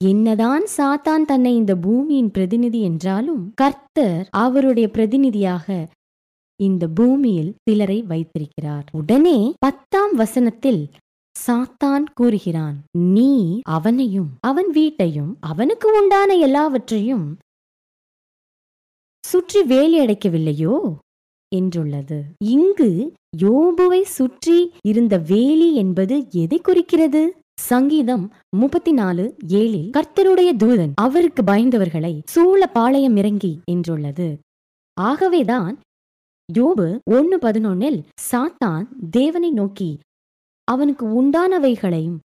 [0.00, 5.88] என்னதான் சாத்தான் தன்னை இந்த பூமியின் பிரதிநிதி என்றாலும் கர்த்தர் அவருடைய பிரதிநிதியாக
[6.60, 8.84] இந்த பூமியில் சிலரை வைத்திருக்கிறார்.
[8.92, 10.90] உடனே பத்தாம் வசனத்தில்
[11.46, 17.36] சாத்தான் கூறுகிறான் நீ அவனையும் அவன் வீட்டையும் அவனுக்கு உண்டான எல்லாவற்றையும்
[19.24, 20.94] சுற்றி வேலி அடைக்கவில்லையோ?
[21.54, 22.22] என்றுள்ளது.
[22.38, 27.22] இங்கு யோபுவை சுற்றி இருந்த வேலி என்பது எதை குறிக்கிறது?
[27.58, 28.24] சங்கீதம்
[28.56, 34.38] முப்பத்தி நாலு ஏழில் கர்த்தருடைய தூதன் அவருக்கு பயந்தவர்களை சூழ பாளையம் இறங்கி என்றுள்ளது.
[34.96, 35.74] ஆகவேதான்
[36.58, 39.98] யோபு ஒன்னு பதினொன்னில் சாத்தான் தேவனை நோக்கி
[40.64, 42.18] அவனுக்கு உண்டானவைகளையும்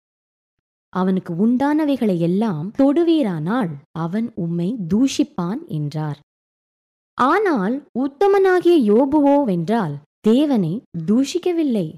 [0.88, 6.18] அவனுக்கு உண்டானவைகளை எல்லாம் தொடுவீரானால் அவன் உம்மை தூஷிப்பான் என்றார்.
[7.14, 11.88] ஆனால் உத்தமனாகிய யோபுவோவென்றால் தேவனை தூஷிக்கவில்லை.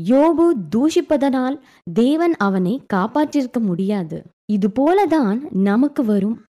[0.00, 1.60] யோபு தூஷிப்பதனால்
[1.92, 4.24] தேவன் அவனை காப்பாற்றிருக்க முடியாது.
[4.52, 6.42] இது போலதான் நமக்கு வரும்.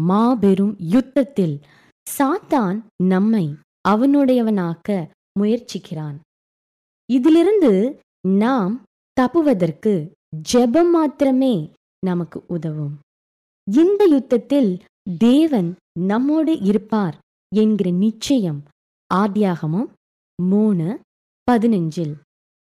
[0.00, 1.60] மாபெரும் யுத்தத்தில்
[2.18, 3.56] சாத்தான் நம்மை
[3.88, 5.08] அவனுடையவனாக்க
[5.40, 6.16] முயற்சிக்கிறான்.
[7.12, 8.82] இதிலிருந்து நாம்
[9.20, 10.10] தப்புவதற்கு
[10.52, 11.70] ஜெபம் மாத்திரமே
[12.06, 12.98] நமக்கு உதவும்.
[13.70, 14.82] இந்த யுத்தத்தில்
[15.18, 17.18] தேவன் நம்மோடு இருப்பார்
[17.56, 18.62] என்கிற நிச்சயம்
[19.14, 19.88] ஆத்தியாகமும்
[20.42, 21.00] மூணு
[21.50, 22.14] பதினஞ்சில்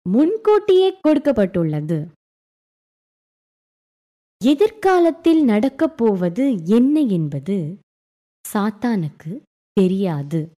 [0.10, 2.08] முன்கூட்டியே கொடுக்கப்பட்டுள்ளது.
[4.46, 7.78] எதிர்காலத்தில் நடக்கப் போவது என்ன என்பது
[8.54, 9.42] சாத்தானுக்கு
[9.74, 10.52] தெரியாது.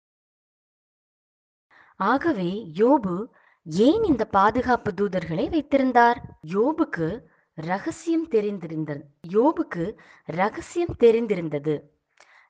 [1.97, 3.27] ஆகவே யோபு
[3.65, 6.39] ஏன் இந்த பாதுகாப்பு தூதர்களை வைத்திருந்தார்?
[6.47, 9.03] யோபுக்கு ரகசியம் தெரிந்திருந்தது.
[9.29, 11.83] யோபுக்கு ரகசியம் தெரிந்திருந்தது.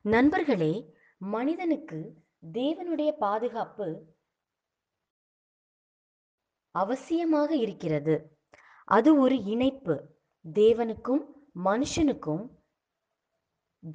[0.00, 2.14] நண்பர்களே மனிதனுக்கு
[2.52, 4.14] தேவனுடைய பாதுகாப்பு
[6.82, 8.14] அவசியமாக இருக்கிறது.
[8.88, 9.94] அது ஒரு இணைப்பு.
[10.44, 11.22] தேவனுக்கும்
[11.64, 12.44] மனுஷனுக்கும்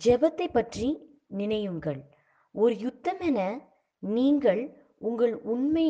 [0.05, 0.87] ஜெபத்தை பற்றி
[1.37, 1.99] நினையுங்கள்.
[2.55, 3.39] ஒரு யுத்தம் என
[4.03, 4.61] நீங்கள்
[4.99, 5.87] உங்கள் உண்மை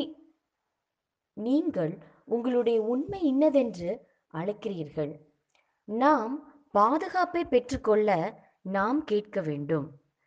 [1.36, 1.92] நீங்கள்
[2.24, 3.90] உங்களுடைய உண்மை இன்னதென்று
[4.34, 5.12] அழைக்கிறீர்கள்.
[5.88, 6.34] நாம்
[6.74, 8.10] பாதுகாப்பை பெற்றுக்கொள்ள
[8.76, 9.86] நாம் கேட்க வேண்டும்.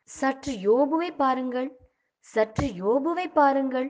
[0.09, 1.69] சற்று யோபுவை பாருங்கள்.
[2.33, 3.87] சற்று யோபுவை பாருங்கள்.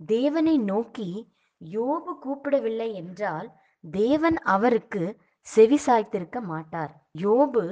[0.00, 1.08] தேவனை நோக்கி
[1.60, 3.48] யோபு கூப்பிடவில்லை என்றால்
[3.84, 5.02] தேவன் அவருக்கு
[5.46, 6.92] செவி சாய்த்திருக்க மாட்டார்.
[7.18, 7.64] யோபு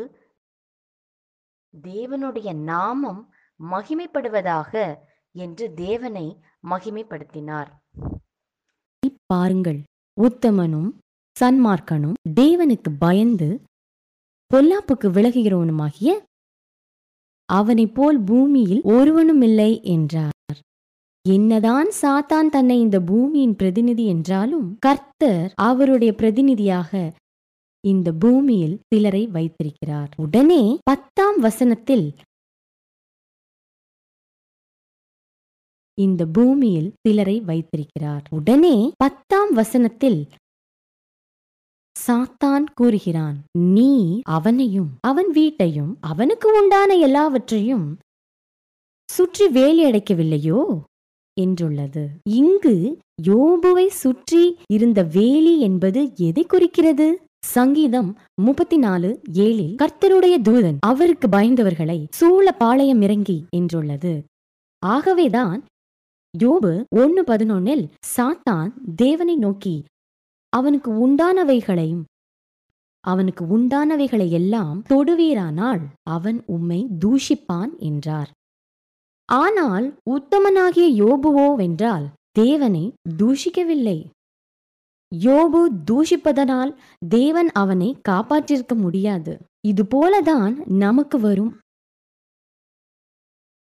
[1.74, 3.22] தேவனுடைய நாமம்
[3.60, 4.72] மகிமைப்படுவதாக
[5.34, 6.26] என்று தேவனை
[6.70, 7.70] மகிமைப்படுத்தினார்.
[9.26, 9.80] பாருங்கள்
[10.16, 10.90] உத்தமனும்
[11.36, 13.48] சன்மார்க்கனும் தேவனுக்கு பயந்து
[14.50, 16.10] பொல்லாப்புக்கு விலகுகிறவனுமாகிய
[17.48, 20.33] அவனைப் போல் பூமியில் ஒருவனும் இல்லை என்றார்.
[21.24, 27.12] என்னதான் சாத்தான் தன்னை இந்த பூமியின் பிரதிநிதி என்றாலும் கர்த்தர் அவருடைய பிரதிநிதியாக
[27.84, 30.10] இந்த பூமியில் சிலரை வைத்திருக்கிறார்.
[30.16, 32.06] உடனே பத்தாம் வசனத்தில்
[35.98, 38.24] இந்த பூமியில் சிலரை வைத்திருக்கிறார்.
[38.30, 40.20] உடனே பத்தாம் வசனத்தில்
[41.96, 43.36] சாத்தான் கூறுகிறான்
[43.74, 47.86] நீ அவனையும் அவன் வீட்டையும் அவனுக்கு உண்டான எல்லாவற்றையும்
[49.08, 50.60] சுற்றி வேலி அடைக்கவில்லையோ
[51.40, 52.08] என்றுள்ளது.
[52.28, 57.08] இங்கு யோபுவை சுற்றி இருந்த வேலி என்பது எதை குறிக்கிறது?
[57.44, 64.22] சங்கீதம் முப்பத்தி நாலு ஏழில் கர்த்தருடைய தூதன் அவருக்கு பயந்தவர்களை சூழ பாளையம் இறங்கி என்றுள்ளது.
[64.82, 65.64] ஆகவேதான்
[66.38, 67.84] யோபு ஒன்னு பதினொன்னில்
[68.16, 69.84] சாத்தான் தேவனை நோக்கி
[70.48, 72.02] அவனுக்கு உண்டானவைகளையும்
[73.00, 78.30] அவனுக்கு உண்டானவைகளை எல்லாம் தொடுவீரானால் அவன் உம்மை தூஷிப்பான் என்றார்.
[79.28, 83.98] ஆனால் உத்தமனாகிய யோபுவோ வென்றால் தேவனை தூஷிக்கவில்லை.
[85.12, 85.60] யோபு
[85.90, 86.72] தூஷிப்பதனால்
[87.08, 89.38] தேவன் அவனை காப்பாற்றிருக்க முடியாது.
[89.68, 91.52] இதுபோலதான் நமக்கு வரும்.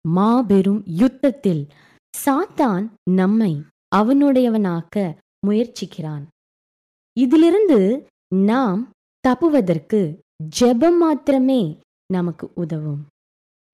[0.09, 1.69] மாபெரும் யுத்தத்தில்
[2.14, 3.53] சாத்தான் நம்மை
[3.97, 5.14] அவனுடையவனாக்க
[5.47, 6.25] முயற்சிக்கிறான்.
[7.16, 8.09] இதிலிருந்து
[8.45, 8.90] நாம்
[9.25, 10.01] தப்புவதற்கு
[10.61, 11.81] ஜெபம் மாத்திரமே
[12.12, 13.07] நமக்கு உதவும்.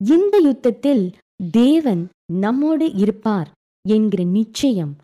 [0.00, 1.16] இந்த யுத்தத்தில்
[1.50, 3.52] தேவன் நம்மோடு இருப்பார்
[3.88, 4.96] என்கிற நிச்சயம்.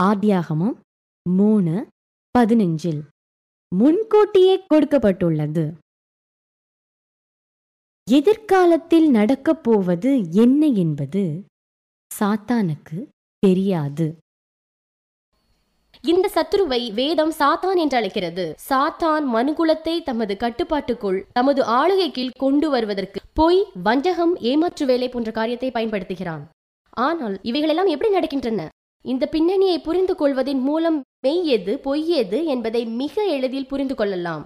[0.00, 0.78] ஆத்தியாகமம்
[1.30, 1.86] மூணு
[2.38, 3.02] பதினஞ்சில்
[3.76, 5.74] முன்கூட்டியே கொடுக்கப்பட்டுள்ளது.
[8.10, 11.44] எதிர்காலத்தில் நடக்கப் போவது என்ன என்பது
[12.18, 13.06] சாத்தானுக்கு
[13.38, 14.16] தெரியாது.
[16.10, 18.44] இந்த சத்துருவை வேதம் சாத்தான் என்று அழைக்கிறது.
[18.68, 25.70] சாத்தான் மனுகுலத்தை தமது கட்டுப்பாட்டுக்குள் தமது ஆளுகை கீழ் கொண்டு வருவதற்கு பொய் வஞ்சகம் ஏமாற்று வேலை போன்ற காரியத்தை
[25.76, 26.42] பயன்படுத்துகிறான்.
[27.06, 28.66] ஆனால் இவைகளெல்லாம் எப்படி நடக்கின்றன?
[29.04, 34.44] இந்த பின்னணியை புரிந்து கொள்வதன் மூலம் மெய் எது பொய் எது என்பதை மிக எளிதில் புரிந்து கொள்ளலாம்.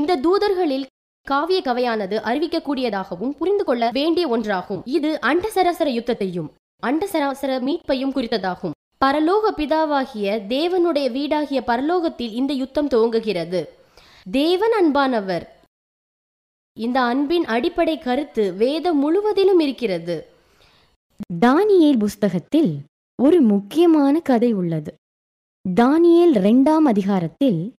[0.00, 0.88] இந்த தூதர்களில்
[1.26, 4.82] காவிய கவையானது அறிவிக்கக்கூடியதாகவும் புரிந்து கொள்ள வேண்டிய ஒன்றாகும்.
[4.96, 6.50] இது அண்டசராசர யுத்தத்தையும்
[6.88, 8.74] அண்ட சராசர மீட்பையும் குறித்ததாகும்.
[9.04, 13.64] பரலோக பிதாவாகிய தேவனுடைய வீடாகிய பரலோகத்தில் இந்த யுத்தம் துவங்குகிறது.
[14.30, 15.46] தேவன் அன்பானவர்.
[16.78, 20.26] இந்த அன்பின் அடிப்படை கருத்து வேதம் முழுவதிலும் இருக்கிறது.
[21.46, 22.78] தானியேல் புஸ்தகத்தில்
[23.22, 24.94] ஒரு முக்கியமான கதை உள்ளது.
[25.80, 27.72] தானியேல் இரண்டாம் அதிகாரத்தில்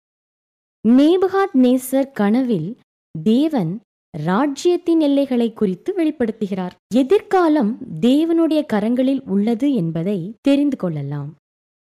[0.89, 2.79] நேபுகாத் நேசர் கனவில்
[3.23, 3.81] தேவன்
[4.25, 6.71] ராஜ்யத்தின் எல்லைகளை குறித்து வெளிப்படுத்துகிறார்.
[6.95, 11.35] எதிர்காலம் தேவனுடைய கரங்களில் உள்ளது என்பதை தெரிந்து கொள்ளலாம்.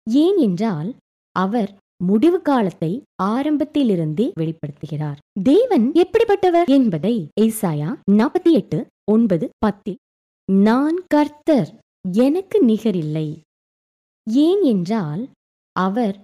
[0.10, 0.96] ஏன் என்றால்
[1.32, 5.16] அவர் முடிவு காலத்தை ஆரம்பத்திலிருந்தே வெளிப்படுத்துகிறார்.
[5.44, 9.98] தேவன் எப்படிப்பட்டவர் என்பதை ஏசாயா நாற்பத்தி எட்டு ஒன்பது பத்தில்
[10.52, 11.76] நான் கர்த்தர்
[12.12, 13.40] எனக்கு நிகரில்லை.
[14.30, 15.30] ஏன் என்றால்
[15.72, 16.20] அவர்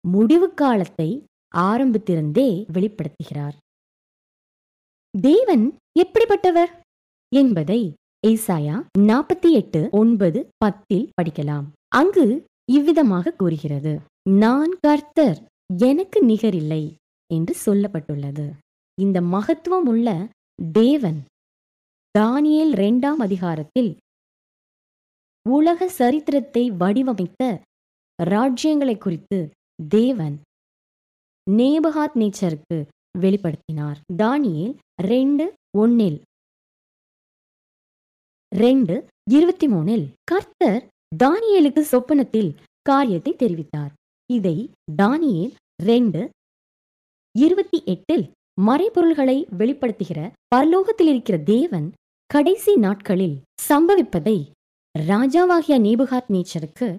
[0.00, 3.56] முடிவு காலத்தை ஆரம்பத்திலிருந்தே வெளிப்படுத்துகிறார்.
[5.20, 6.70] தேவன் எப்படிப்பட்டவர்?
[7.34, 7.94] என்பதை
[8.26, 11.64] ஏசாயா நாற்பத்தி எட்டு ஒன்பது பத்தில் படிக்கலாம்.
[11.88, 14.00] அங்கு இவ்விதமாக கூறுகிறது.
[14.30, 15.42] நான் கர்த்தர்
[15.76, 16.94] எனக்கு நிகரில்லை
[17.34, 18.52] என்று சொல்லப்பட்டுள்ளது.
[19.00, 20.28] இந்த மகத்துவம் உள்ள
[20.72, 21.24] தேவன்
[22.18, 23.96] தானியேல் இரண்டாம் அதிகாரத்தில்
[25.48, 27.60] உலக சரித்திரத்தை வடிவமைத்த
[28.22, 29.50] ராஜ்யங்களை குறித்து
[29.88, 30.40] தேவன்
[31.50, 32.86] நேபகாத் நேச்சருக்கு
[33.18, 33.96] வெளிப்படுத்தினார்.
[34.16, 36.20] தானியேல் ரெண்டு ஒன்னில்.
[38.56, 40.88] ரெண்டு இருபத்தி மூணில் கர்த்தர்
[41.24, 43.92] தானியலுக்கு சொப்பனத்தில் காரியத்தை தெரிவித்தார்.
[44.32, 44.70] இதை
[45.02, 46.30] தானியேல் ரெண்டு
[47.38, 51.92] இருபத்தி எட்டில் மறைபொருள்களை வெளிப்படுத்துகிற பரலோகத்தில் இருக்கிற தேவன்
[52.26, 54.50] கடைசி நாட்களில் சம்பவிப்பதை
[54.98, 56.98] ராஜாவாகிய நேபுகாத் நேச்சருக்கு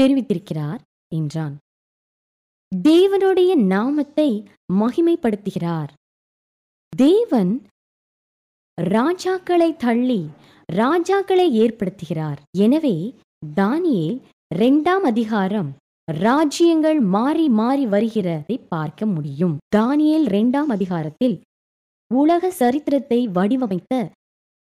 [0.00, 0.78] தெரிவித்திருக்கிறார்
[1.14, 1.56] என்றான்.
[2.74, 5.90] தேவனுடைய நாமத்தை மகிமைப்படுத்துகிறார்.
[6.96, 7.52] தேவன்
[8.82, 10.26] ராஜாக்களை தள்ளி
[10.72, 12.38] ராஜாக்களை ஏற்படுத்துகிறார்.
[12.58, 13.14] எனவே
[13.54, 14.18] தானியேல்
[14.54, 15.70] இரண்டாம் அதிகாரம்
[16.12, 19.56] ராஜ்யங்கள் மாறி மாறி வருகிறதை பார்க்க முடியும்.
[19.76, 21.40] தானியேல் இரண்டாம் அதிகாரத்தில்
[22.14, 24.10] உலக சரித்திரத்தை வடிவமைத்த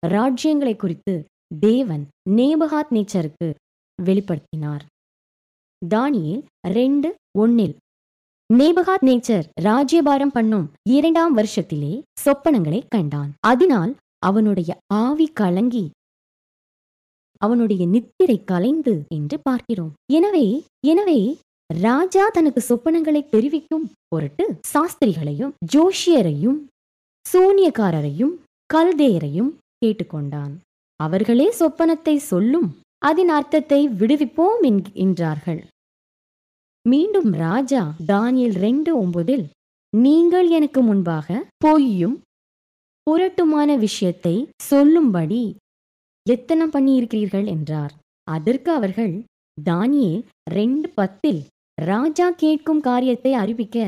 [0.07, 1.15] ராஜ்யங்களை குறித்து
[1.61, 3.49] தேவன் நேபகாத் நேச்சருக்கு
[3.99, 4.85] வெளிப்படுத்தினார்.
[5.83, 7.75] தானியேல் ரெண்டு ஒன்னில்
[8.53, 13.33] நேபகாத் நேச்சர் ராஜ்யபாரம் பண்ணும் இரண்டாம் வருஷத்திலே சொப்பனங்களை கண்டான்.
[13.41, 15.91] அதனால் அவனுடைய ஆவி கலங்கி
[17.39, 19.93] அவனுடைய நித்திரை கலைந்து என்று பார்க்கிறோம்.
[20.13, 21.39] எனவே எனவே
[21.75, 26.59] ராஜா தனக்கு சொப்பனங்களை தெரிவிக்கும் பொருட்டு சாஸ்திரிகளையும் ஜோஷியரையும்
[27.33, 28.39] சூனியக்காரரையும்
[28.75, 29.55] கல்தேயரையும்
[29.85, 30.53] கேட்டுக்கொண்டான்.
[30.97, 35.65] அவர்களே சொப்பனத்தை சொல்லும் அதன் அர்த்தத்தை விடுவிப்போம் என்க- என்றார்கள்.
[36.85, 39.45] மீண்டும் ராஜா தானியல் ரெண்டு ஒன்பதில்
[39.93, 42.17] நீங்கள் எனக்கு முன்பாக பொய்யும்
[43.07, 45.41] புரட்டுமான விஷயத்தை சொல்லும்படி
[46.27, 47.47] எத்தனை பண்ணியிருக்கிறீர்கள்?
[47.47, 47.95] என்றார்.
[48.29, 49.15] அதற்கு அவர்கள்
[49.59, 50.15] தானியே
[50.51, 51.41] ரெண்டு பத்தில்
[51.79, 53.87] ராஜா கேட்கும் காரியத்தை அறிவிக்க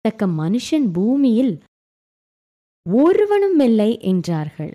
[0.00, 1.54] தக்க மனுஷன் பூமியில்
[2.86, 4.74] ஒருவனும் இல்லை என்றார்கள்.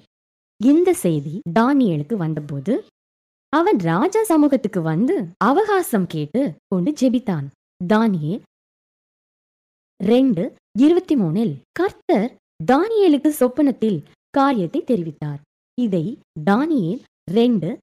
[0.60, 2.74] இந்த செய்தி தானியலுக்கு வந்தபோது
[3.54, 7.48] அவன் ராஜா சமூகத்துக்கு வந்து அவகாசம் கேட்டு கொண்டு ஜெபித்தான்.
[7.88, 8.42] தானியேல்
[10.04, 12.36] ரெண்டு இருபத்தி மூணில் கர்த்தர்
[12.72, 15.40] தானியலுக்கு சொப்பனத்தில் காரியத்தை தெரிவித்தார்.
[15.82, 16.18] இதை
[16.50, 17.78] தானியேல் ரெண்டு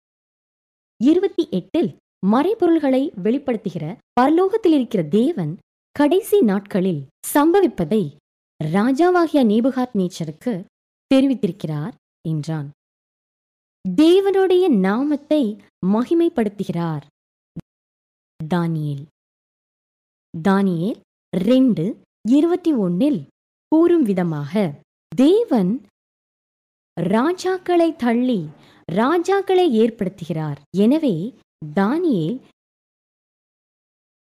[1.04, 5.56] இருபத்தி எட்டில் மறைபொருள்களை வெளிப்படுத்துகிற பரலோகத்தில் இருக்கிற தேவன்
[5.92, 8.14] கடைசி நாட்களில் சம்பவிப்பதை
[8.64, 10.64] ராஜாவாகிய நேபுகாத் நேச்சருக்கு
[11.14, 11.92] தெரிவித்திருக்கிறார்
[12.28, 12.70] என்றான்.
[13.96, 17.02] தேவனுடைய நாமத்தை மகிமைப்படுத்துகிறார்
[18.54, 19.06] தானியேல்.
[20.34, 20.98] தானியேல்
[21.36, 21.84] ரெண்டு
[22.28, 23.20] இருபத்தி ஒன்னில்
[23.68, 24.72] கூறும் விதமாக
[25.16, 25.84] தேவன்
[27.00, 28.48] ராஜாக்களை தள்ளி
[28.92, 30.58] ராஜாக்களை ஏற்படுத்துகிறார்.
[30.76, 31.34] எனவே
[31.74, 32.38] தானியேல்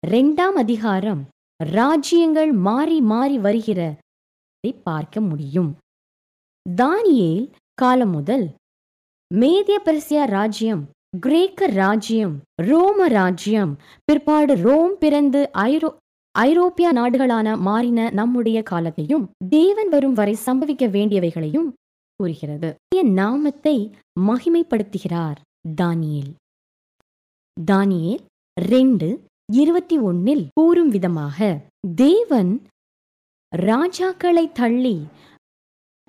[0.03, 1.23] இரண்டாம் அதிகாரம்
[1.63, 5.71] ராஜ்யங்கள் மாறி மாறி வருகிறதை பார்க்க முடியும்.
[6.79, 8.45] தானியேல் காலம் முதல்
[9.31, 10.83] மேதிய பெர்சியா ராஜ்யம்
[11.23, 13.77] கிரேக்க ராஜ்யம் ரோம ராஜ்யம்.
[14.03, 15.97] பிற்பாடு ரோம் பிறந்து ஐரோ
[16.31, 21.69] ஐரோப்பிய நாடுகளான மாறின நம்முடைய காலத்தையும் தேவன் வரும் வரை சம்பவிக்க வேண்டியவைகளையும்
[22.15, 22.75] கூறுகிறது.
[23.01, 25.37] நாமத்தை மகிமைப்படுத்துகிறார்.
[25.81, 26.31] தானியேல்.
[27.57, 28.23] தானியேல்
[28.55, 29.09] ரெண்டு
[29.53, 31.59] இருபத்தி ஒன்னில் கூறும் விதமாக
[31.95, 32.67] தேவன்
[33.55, 34.97] ராஜாக்களை தள்ளி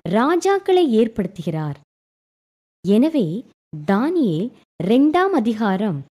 [0.08, 1.78] ராஜாக்களை ஏற்படுத்துகிறார்.
[2.84, 3.44] எனவே
[3.86, 4.48] தானியேல்
[4.84, 6.04] ரெண்டாம் அதிகாரம்.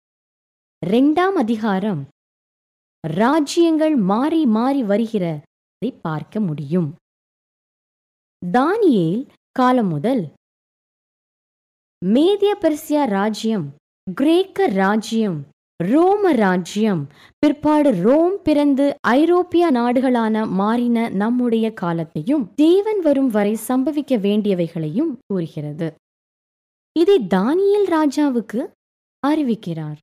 [0.86, 2.08] ரெண்டாம் அதிகாரம்.
[3.08, 6.94] ராஜ்யங்கள் மாறி மாறி வருகிறதை பார்க்க முடியும்.
[8.52, 10.28] தானியேல் காலம் முதல்.
[12.04, 13.74] மேதிய பெர்சியா ராஜ்யம்
[14.14, 15.46] கிரேக்க ராஜ்யம்
[15.76, 25.12] ரோம ராஜ்யம் பிற்பாடு ரோம் பிறந்து ஐரோப்பிய நாடுகளான மாறின நம்முடைய காலத்தையும் தேவன் வரும் வரை சம்பவிக்க வேண்டியவைகளையும்
[25.26, 25.94] கூறுகிறது.
[26.98, 28.72] இதை தானியல் ராஜாவுக்கு
[29.26, 29.96] அறிவிக்கிறார்.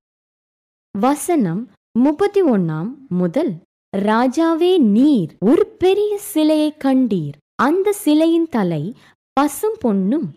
[0.99, 3.51] வசனம் முப்பத்தி ஒன்னாம் முதல்
[3.97, 7.33] ராஜாவே நீர் ஒரு பெரிய சிலையை கண்டீர்.
[7.55, 8.93] அந்த சிலையின் தலை
[9.33, 10.27] பசும் பொன்னும்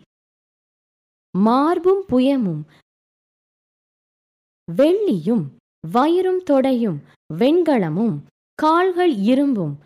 [1.39, 2.63] மார்பும் புயமும்
[4.73, 5.45] வெள்ளியும்
[5.91, 6.99] வயிறும் தொடையும்
[7.35, 8.17] வெண்கலமும்
[8.55, 9.79] கால்கள் இரும்பும்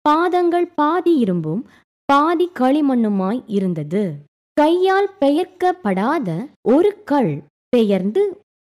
[0.00, 1.68] பாதங்கள் பாதி இரும்பும்
[2.04, 4.28] பாதி களிமண்ணுமாய் இருந்தது.
[4.60, 6.28] கையால் பெயர்க்கப்படாத
[6.68, 8.22] ஒரு கல் பெயர்ந்து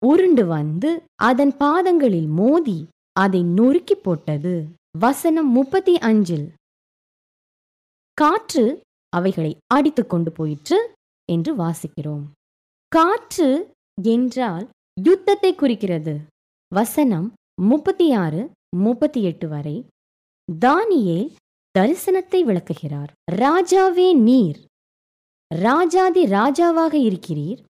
[0.06, 2.86] உருண்டு வந்து அதன் பாதங்களில் மோதி
[3.19, 4.54] அதை நொறுக்கி போட்டது.
[4.97, 6.47] வசனம் முப்பத்தி அஞ்சில்
[8.13, 10.80] காற்று அவைகளை அடித்து கொண்டு போயிற்று
[11.30, 12.25] என்று வாசிக்கிறோம்.
[12.88, 13.49] காற்று
[14.02, 14.69] என்றால்
[15.02, 16.15] யுத்தத்தை குறிக்கிறது
[16.75, 18.41] வசனம் முப்பத்தி ஆறு
[18.75, 19.86] முப்பத்தி எட்டு வரை.
[20.60, 21.19] தானியே
[21.80, 23.12] தரிசனத்தை விளக்குகிறார்.
[23.32, 24.67] ராஜாவே நீர்
[25.56, 27.64] ராஜாதி ராஜாவாக இருக்கிறீர்.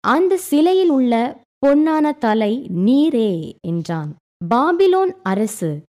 [0.00, 4.16] அந்த சிலையில் உள்ள பொன்னான தலை நீரே என்றான்.
[4.54, 5.82] பாபிலோன் அரசு.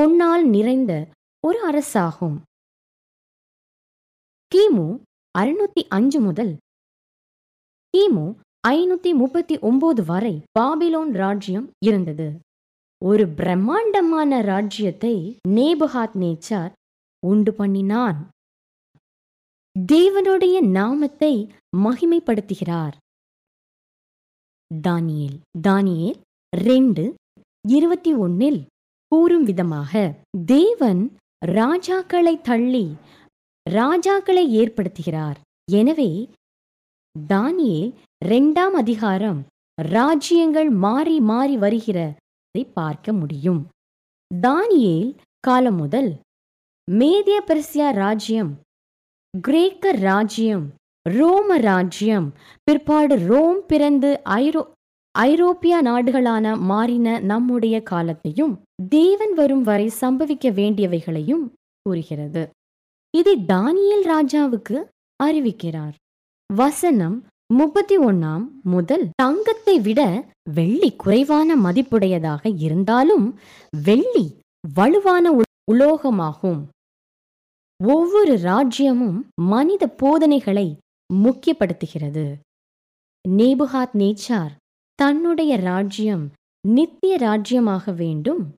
[0.00, 1.08] பொன்னால் நிறைந்த
[1.46, 2.40] ஒரு அரசாகும்.
[4.54, 5.00] கிமு
[5.38, 6.56] அறுநூத்தி அஞ்சு முதல்
[7.96, 8.34] கிமு
[8.68, 12.38] ஐநூத்தி முப்பத்தி ஒன்பது வரை பாபிலோன் ராஜ்யம் இருந்தது.
[13.04, 16.72] ஒரு பிரம்மாண்டமான ராஜ்யத்தை நேபுகாத் நேச்சார்
[17.26, 18.28] உண்டு பண்ணினான்.
[19.76, 22.94] தேவனுடைய நாமத்தை மகிமைப்படுத்துகிறார்.
[24.70, 26.18] தானியேல் தானியேல்
[26.52, 27.14] ரெண்டு
[27.68, 28.64] இருபத்தி ஒன்னில்
[29.08, 30.14] கூறும் விதமாக
[30.46, 32.96] தேவன் ராஜாக்களை தள்ளி
[33.70, 35.36] ராஜாக்களை ஏற்படுத்துகிறார்.
[35.72, 36.30] எனவே
[37.28, 37.92] தானியேல்
[38.24, 39.44] ரெண்டாம் அதிகாரம்
[39.82, 43.66] ராஜ்யங்கள் மாறி மாறி வருகிறதை பார்க்க முடியும்.
[44.42, 46.20] தானியேல் காலம் முதல்
[46.90, 48.64] மேதிய பெர்சியா ராஜ்யம்
[49.40, 50.72] கிரேக்க ராஜ்யம்
[51.02, 52.32] ரோம ராஜ்யம்.
[52.64, 54.72] பிற்பாடு ரோம் பிறந்து ஐரோ
[55.18, 61.44] ஐரோப்பிய நாடுகளான மாறின நம்முடைய காலத்தையும் தேவன் வரும் வரை சம்பவிக்க வேண்டியவைகளையும்
[61.82, 62.48] கூறுகிறது.
[63.10, 64.84] இதை தானியல் ராஜாவுக்கு
[65.24, 65.94] அறிவிக்கிறார்.
[66.54, 73.38] வசனம் முப்பத்தி ஒன்னாம் முதல் தங்கத்தை விட வெள்ளி குறைவான மதிப்புடையதாக இருந்தாலும்
[73.84, 74.26] வெள்ளி
[74.74, 75.38] வலுவான
[75.72, 76.62] உலோகமாகும்.
[77.80, 80.76] ஒவ்வொரு ராஜ்யமும் மனித போதனைகளை
[81.14, 82.36] முக்கியப்படுத்துகிறது.
[83.28, 84.52] நேபுகாத் நேச்சார்
[84.94, 86.30] தன்னுடைய ராஜ்யம்
[86.68, 88.52] நித்திய ராஜ்யமாக வேண்டும்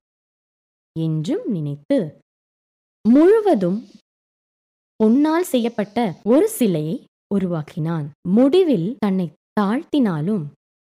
[0.99, 1.99] என்றும் நினைத்து
[3.09, 3.87] முழுவதும்
[5.05, 7.05] பொன்னால் செய்யப்பட்ட ஒரு சிலையை
[7.35, 8.07] உருவாக்கினான்.
[8.29, 10.45] முடிவில் தன்னை தாழ்த்தினாலும்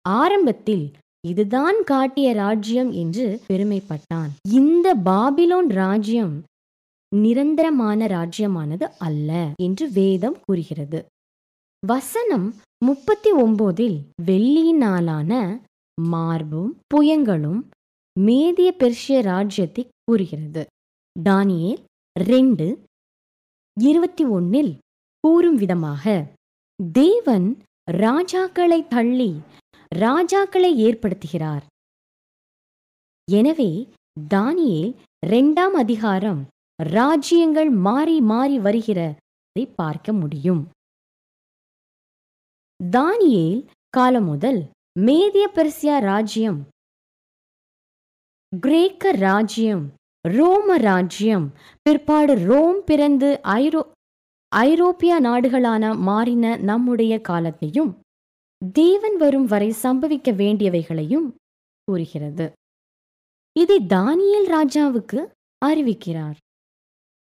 [0.09, 0.93] ஆரம்பத்தில்
[1.27, 4.31] இதுதான் காட்டிய ராஜ்யம் என்று பெருமைப்பட்டான்.
[4.43, 6.43] இந்த பாபிலோன் ராஜ்யம்
[7.17, 11.05] நிரந்தரமான ராஜ்யமானது அல்ல என்று வேதம் கூறுகிறது.
[11.87, 15.61] வசனம் முப்பத்தி ஒன்பதில் வெள்ளியினாலான
[16.01, 17.61] மார்பும் புயங்களும்
[18.21, 20.67] மேதிய பெர்ஷிய ராஜ்யத்தை கூறுகிறது.
[21.21, 21.83] டானியல்
[22.17, 22.67] ரெண்டு
[23.81, 24.79] இருபத்தி ஒன்னில்
[25.21, 26.05] கூறும் விதமாக
[26.93, 27.49] தேவன்
[27.93, 29.41] ராஜாக்களை தள்ளி
[29.95, 31.63] ராஜாக்களை ஏற்படுத்துகிறார்.
[33.29, 33.89] எனவே
[34.29, 34.95] தானியேல்
[35.27, 36.47] ரெண்டாம் அதிகாரம்
[36.89, 40.69] ராஜ்யங்கள் மாறி மாறி வருகிறதை பார்க்க முடியும்.
[42.93, 44.69] தானியேல் காலம் முதல்
[45.01, 46.67] மேதிய பெர்சியா ராஜ்யம்
[48.61, 49.93] கிரேக்க ராஜ்யம்
[50.29, 53.83] ரோம ராஜ்யம் பிற்பாடு ரோம் பிறந்து ஐரோ
[54.49, 57.99] ஐரோப்பிய நாடுகளான மாறின நம்முடைய காலத்தையும்
[58.73, 61.29] தேவன் வரும் வரை சம்பவிக்க வேண்டியவைகளையும்
[61.85, 62.53] கூறுகிறது.
[63.53, 65.27] இதை தானியல் ராஜாவுக்கு
[65.67, 66.37] அறிவிக்கிறார்.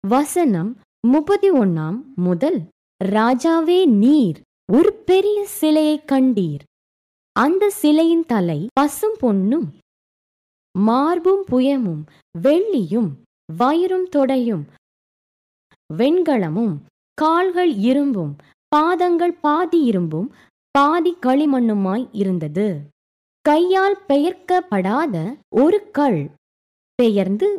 [0.07, 0.69] வசனம்
[1.07, 2.57] முப்பத்தி ஒன்னாம் முதல்
[3.05, 4.39] ராஜாவே நீர்
[4.73, 6.63] ஒரு பெரிய சிலையை கண்டீர்.
[7.35, 9.67] அந்த சிலையின் தலை பசும் பொன்னும்
[10.79, 12.03] மார்பும் புயமும்
[12.39, 13.09] வெள்ளியும்
[13.57, 14.63] வயிறும் தொடையும்
[15.93, 16.75] வெண்கலமும்
[17.13, 18.35] கால்கள் இரும்பும்
[18.67, 20.29] பாதங்கள் பாதி இரும்பும்
[20.71, 22.67] பாதி களிமண்ணுமாய் இருந்தது.
[23.41, 25.15] கையால் பெயர்க்கப்படாத
[25.55, 26.21] ஒரு கல்
[26.95, 27.49] பெயர்ந்து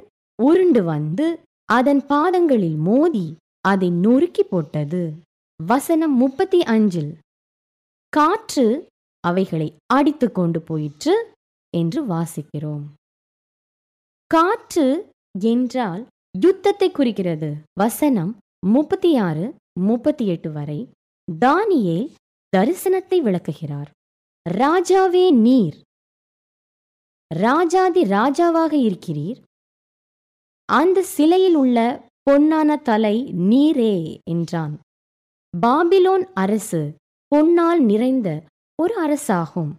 [0.42, 1.26] உருண்டு வந்து
[1.68, 3.26] அதன் பாதங்களில் மோதி
[3.60, 5.14] அதை நொறுக்கி போட்டது.
[5.60, 7.10] வசனம் முப்பத்தி அஞ்சில்
[8.12, 8.66] காற்று
[9.20, 11.14] அவைகளை அடித்து கொண்டு போயிற்று
[11.76, 12.84] என்று வாசிக்கிறோம்.
[14.26, 14.86] காற்று
[15.40, 16.06] என்றால்
[16.38, 17.50] யுத்தத்தை குறிக்கிறது.
[17.78, 18.36] வசனம்
[18.66, 20.88] முப்பத்தி ஆறு முப்பத்தி எட்டு வரை
[21.38, 21.98] தானியே
[22.56, 23.90] தரிசனத்தை விளக்குகிறார்.
[24.48, 25.76] ராஜாவே நீர்.
[27.34, 29.40] ராஜாதி ராஜாவாக இருக்கிறீர்.
[30.72, 34.80] அந்த சிலையில் உள்ள பொன்னான தலை நீரே என்றான்.
[35.66, 36.94] பாபிலோன் அரசு
[37.36, 38.44] பொன்னால் நிறைந்த
[38.82, 39.70] ஒரு அரசாகும்.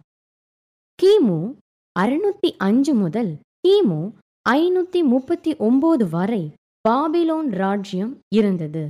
[1.02, 1.54] கிமு
[2.00, 3.38] அறுநூத்தி அஞ்சு முதல்
[3.68, 4.12] கிமு
[4.48, 6.52] ஐநூத்தி முப்பத்தி ஒன்பது வரை
[6.88, 8.88] பாபிலோன் ராஜ்யம் இருந்தது.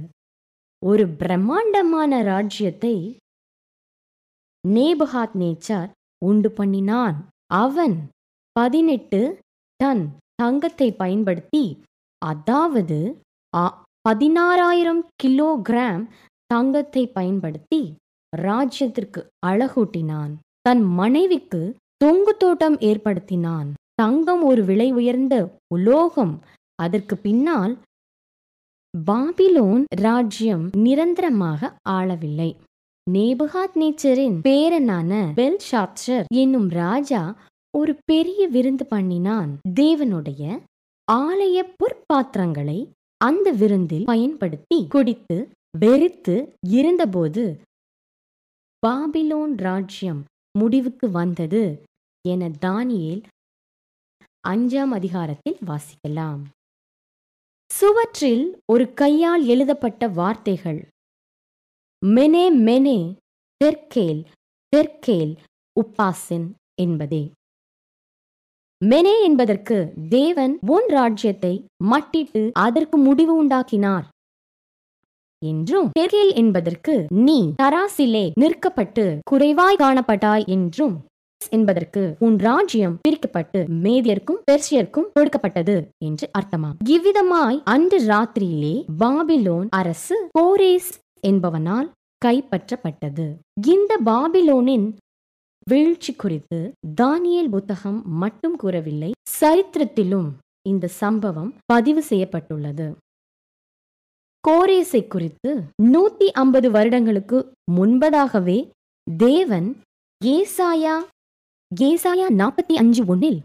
[0.87, 3.17] ஒரு பிரம்மாண்டமான ராஜ்யத்தை
[4.69, 5.91] நேபுகாத் நேச்சார்
[6.25, 7.29] உண்டு பண்ணினான்.
[7.55, 8.09] அவன்
[8.53, 9.39] பதினெட்டு
[9.77, 11.83] டன் தங்கத்தை பயன்படுத்தி
[12.27, 12.99] அதாவது
[14.09, 16.05] பதினாறாயிரம் கிலோகிராம்
[16.47, 17.83] தங்கத்தை பயன்படுத்தி
[18.33, 20.33] ராஜ்யத்திற்கு அழகூட்டினான்.
[20.61, 21.61] தன் மனைவிக்கு
[21.97, 23.69] தொங்கு தோட்டம் ஏற்படுத்தினான்.
[23.95, 25.35] தங்கம் ஒரு விலை உயர்ந்த
[25.75, 26.35] உலோகம்.
[26.83, 27.75] அதற்கு பின்னால்
[28.95, 32.51] பாபிலோன் ராஜ்யம் நிரந்தரமாக ஆளவில்லை.
[33.11, 37.23] நேபுகாத் நேச்சரின் பேரனான பெல் ஷாப்சர் என்னும் ராஜா
[37.79, 39.51] ஒரு பெரிய விருந்து பண்ணினான்.
[39.81, 40.43] தேவனுடைய
[41.13, 45.49] ஆலய பொற்பாத்திரங்களை அந்த விருந்தில் பயன்படுத்தி குடித்து
[45.79, 47.61] வெறுத்து இருந்தபோது
[48.87, 50.25] பாபிலோன் ராஜ்யம்
[50.59, 51.83] முடிவுக்கு வந்தது
[52.29, 53.23] என தானியேல்
[54.49, 56.43] அஞ்சாம் அதிகாரத்தில் வாசிக்கலாம்.
[57.71, 60.89] சுவற்றில் ஒரு கையால் எழுதப்பட்ட வார்த்தைகள்.
[62.07, 63.17] மெனே மெனே
[63.57, 64.25] தெற்கேல்
[64.69, 65.37] தெற்கேல்
[65.81, 67.31] உப்பாசின் என்பதே.
[68.81, 69.77] மெனே என்பதற்கு
[70.09, 71.53] தேவன் உன் ராஜ்யத்தை
[71.91, 74.07] மட்டிட்டு அதற்கு முடிவு உண்டாக்கினார்.
[75.43, 76.95] என்றும் தெர்கேல் என்பதற்கு
[77.27, 80.97] நீ தராசிலே நிற்கப்பட்டு குறைவாய் காணப்பட்டாய் என்றும்
[81.53, 86.77] என்பதற்கு உன் ராஜ்யம் பிரிக்கப்பட்டு மேதியர்க்கும் பெர்சியர்க்கும் கொடுக்கப்பட்டது என்று அர்த்தமாம்.
[86.89, 90.91] இவ்விதமாய் அன்று ராத்திரியிலே பாபிலோன் அரசு கோரேஸ்
[91.27, 91.89] என்பவனால்
[92.27, 93.29] கைப்பற்றப்பட்டது.
[93.67, 94.89] இந்த பாபிலோனின்
[95.67, 100.29] வீழ்ச்சி குறித்து தானியல் புத்தகம் மட்டும் கூறவில்லை சரித்திரத்திலும்
[100.63, 102.95] இந்த சம்பவம் பதிவு செய்யப்பட்டுள்ளது.
[104.49, 105.51] கோரேசை குறித்து
[105.83, 107.39] நூத்தி ஐம்பது வருடங்களுக்கு
[107.73, 108.71] முன்பதாகவே
[109.21, 109.69] தேவன்
[110.25, 110.97] ஏசாயா
[111.85, 113.41] ஏசாயா நாற்பத்தி அஞ்சு ஒன்னில்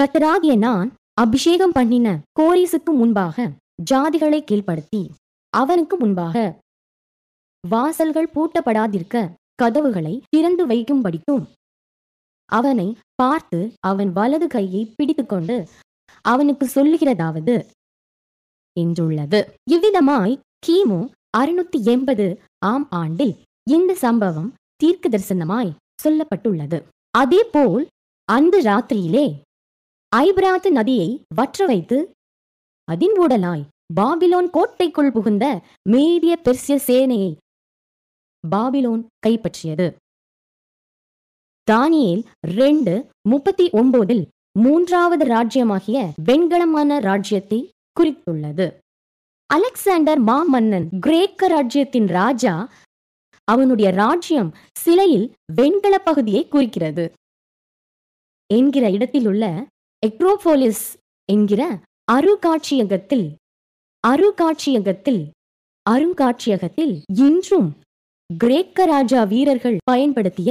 [0.00, 3.50] கத்தராகிய நான் அபிஷேகம் பண்ணின கோரிசுக்கு முன்பாக
[3.82, 5.10] ஜாதிகளை கீழ்ப்படுத்தி
[5.52, 6.58] அவனுக்கு முன்பாக
[7.64, 11.44] வாசல்கள் பூட்டப்படாதிருக்க கதவுகளை திறந்து வைக்கும்படிக்கும்.
[12.52, 15.56] அவனை பார்த்து அவன் வலது கையை பிடித்துக்கொண்டு
[16.24, 17.56] அவனுக்கு சொல்லுகிறதாவது?
[18.76, 19.40] என்றுள்ளது.
[19.70, 20.34] இவ்விதமாய்
[20.66, 20.98] கிமு
[21.38, 22.26] அறுநூத்தி எண்பது
[22.64, 23.34] ஆம் ஆண்டில்
[23.70, 26.78] இந்த சம்பவம் தீர்க்க தரிசனமாய் சொல்லப்பட்டுள்ளது.
[27.10, 27.84] அதே போல்
[28.28, 29.26] அந்த ராத்திரியிலே
[30.16, 31.98] ஐபிராத்து நதியை வற்ற வைத்து
[32.88, 35.44] அதின் ஊடலாய் பாபிலோன் கோட்டைக்குள் புகுந்த
[35.90, 37.32] மேதிய பெர்சிய சேனையை
[38.56, 39.94] பாபிலோன் கைப்பற்றியது.
[41.70, 44.26] தானியேல் ரெண்டு முப்பத்தி ஒன்பதில்
[44.58, 47.70] மூன்றாவது ராஜ்யமாகிய வெண்கலமான ராஜ்யத்தை
[48.00, 48.76] குறித்துள்ளது.
[49.46, 52.72] அலெக்சாண்டர் மாமன்னன் கிரேக்க ராஜ்யத்தின் ராஜா
[53.44, 57.12] அவனுடைய ராஜ்யம் சிலையில் வெண்கல பகுதியை குறிக்கிறது.
[58.54, 59.66] என்கிற இடத்தில் உள்ள
[60.06, 60.94] எக்ரோபோலிஸ்
[61.32, 61.78] என்கிற
[62.12, 63.34] அருங்காட்சியகத்தில்
[64.06, 65.30] அருங்காட்சியகத்தில்
[65.90, 67.76] அருங்காட்சியகத்தில் இன்றும்
[68.30, 70.50] கிரேக்க ராஜா வீரர்கள் பயன்படுத்திய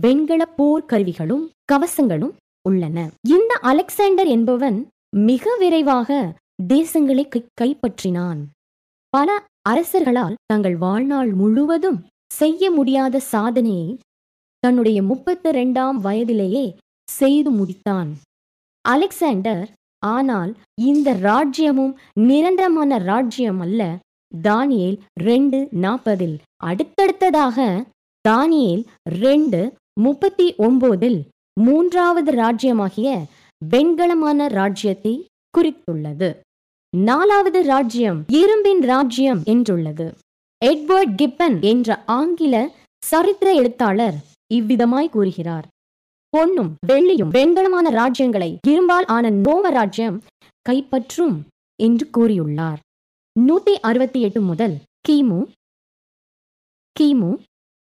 [0.00, 2.34] வெண்கல போர் கருவிகளும் கவசங்களும்
[2.68, 2.98] உள்ளன.
[3.28, 6.34] இந்த அலெக்சாண்டர் என்பவன் மிக விரைவாக
[6.72, 7.24] தேசங்களை
[7.60, 8.40] கைப்பற்றினான்.
[9.08, 11.98] பல அரசர்களால் தங்கள் வாழ்நாள் முழுவதும்
[12.34, 13.98] செய்ய முடியாத சாதனையை
[14.58, 16.76] தன்னுடைய முப்பத்தி ரெண்டாம் வயதிலேயே
[17.10, 18.10] செய்து முடித்தான்.
[18.84, 23.98] அலெக்சாண்டர் ஆனால் இந்த ராஜ்யமும் நிரந்தரமான ராஜ்யம் அல்ல.
[24.34, 26.38] தானியேல் ரெண்டு நாற்பதில்.
[26.64, 27.84] அடுத்தடுத்ததாக
[28.28, 31.20] தானியேல் ரெண்டு முப்பத்தி ஒன்பதில்
[31.60, 33.22] மூன்றாவது ராஜ்யமாகிய
[33.70, 35.26] வெண்கலமான ராஜ்யத்தை
[35.58, 36.36] குறித்துள்ளது.
[36.96, 40.14] நாலாவது ராஜ்யம் இரும்பின் ராஜ்யம் என்றுள்ளது.
[40.64, 42.70] எட்வர்ட் கிப்பன் என்ற ஆங்கில
[43.04, 44.14] சரித்திர எழுத்தாளர்
[44.54, 45.66] இவ்விதமாய் கூறுகிறார்.
[46.28, 50.22] பொன்னும் வெள்ளியும் வெண்கலமான ராஜ்யங்களை இரும்பால் ஆன நோம ராஜ்யம்
[50.68, 51.36] கைப்பற்றும்
[51.82, 52.84] என்று கூறியுள்ளார்.
[53.36, 54.74] நூத்தி அறுபத்தி எட்டு முதல்
[55.08, 55.38] கிமு
[56.96, 57.30] கிமு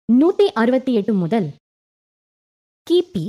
[0.09, 1.47] நூத்தி அறுபத்தி எட்டு முதல்
[2.86, 3.22] கிபி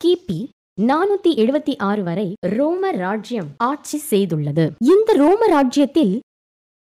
[0.00, 0.38] கிபி
[0.80, 4.64] நானூத்தி எழுபத்தி ஆறு வரை ரோம ராஜ்யம் ஆட்சி செய்துள்ளது.
[4.80, 6.20] இந்த ரோம ராஜ்யத்தில்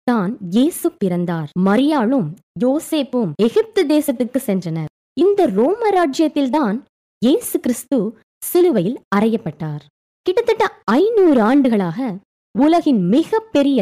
[0.02, 1.50] தான் இயேசு பிறந்தார்.
[1.68, 2.28] மரியாளும்
[2.64, 4.90] யோசேப்பும் எகிப்து தேசத்துக்கு சென்றனர்.
[5.14, 6.84] இந்த ரோம ராஜ்யத்தில் தான்
[7.22, 7.98] இயேசு கிறிஸ்து
[8.42, 9.84] சிலுவையில் அறையப்பட்டார்.
[10.22, 12.18] கிட்டத்தட்ட ஐநூறு ஆண்டுகளாக
[12.54, 13.80] உலகின் மிக பெரிய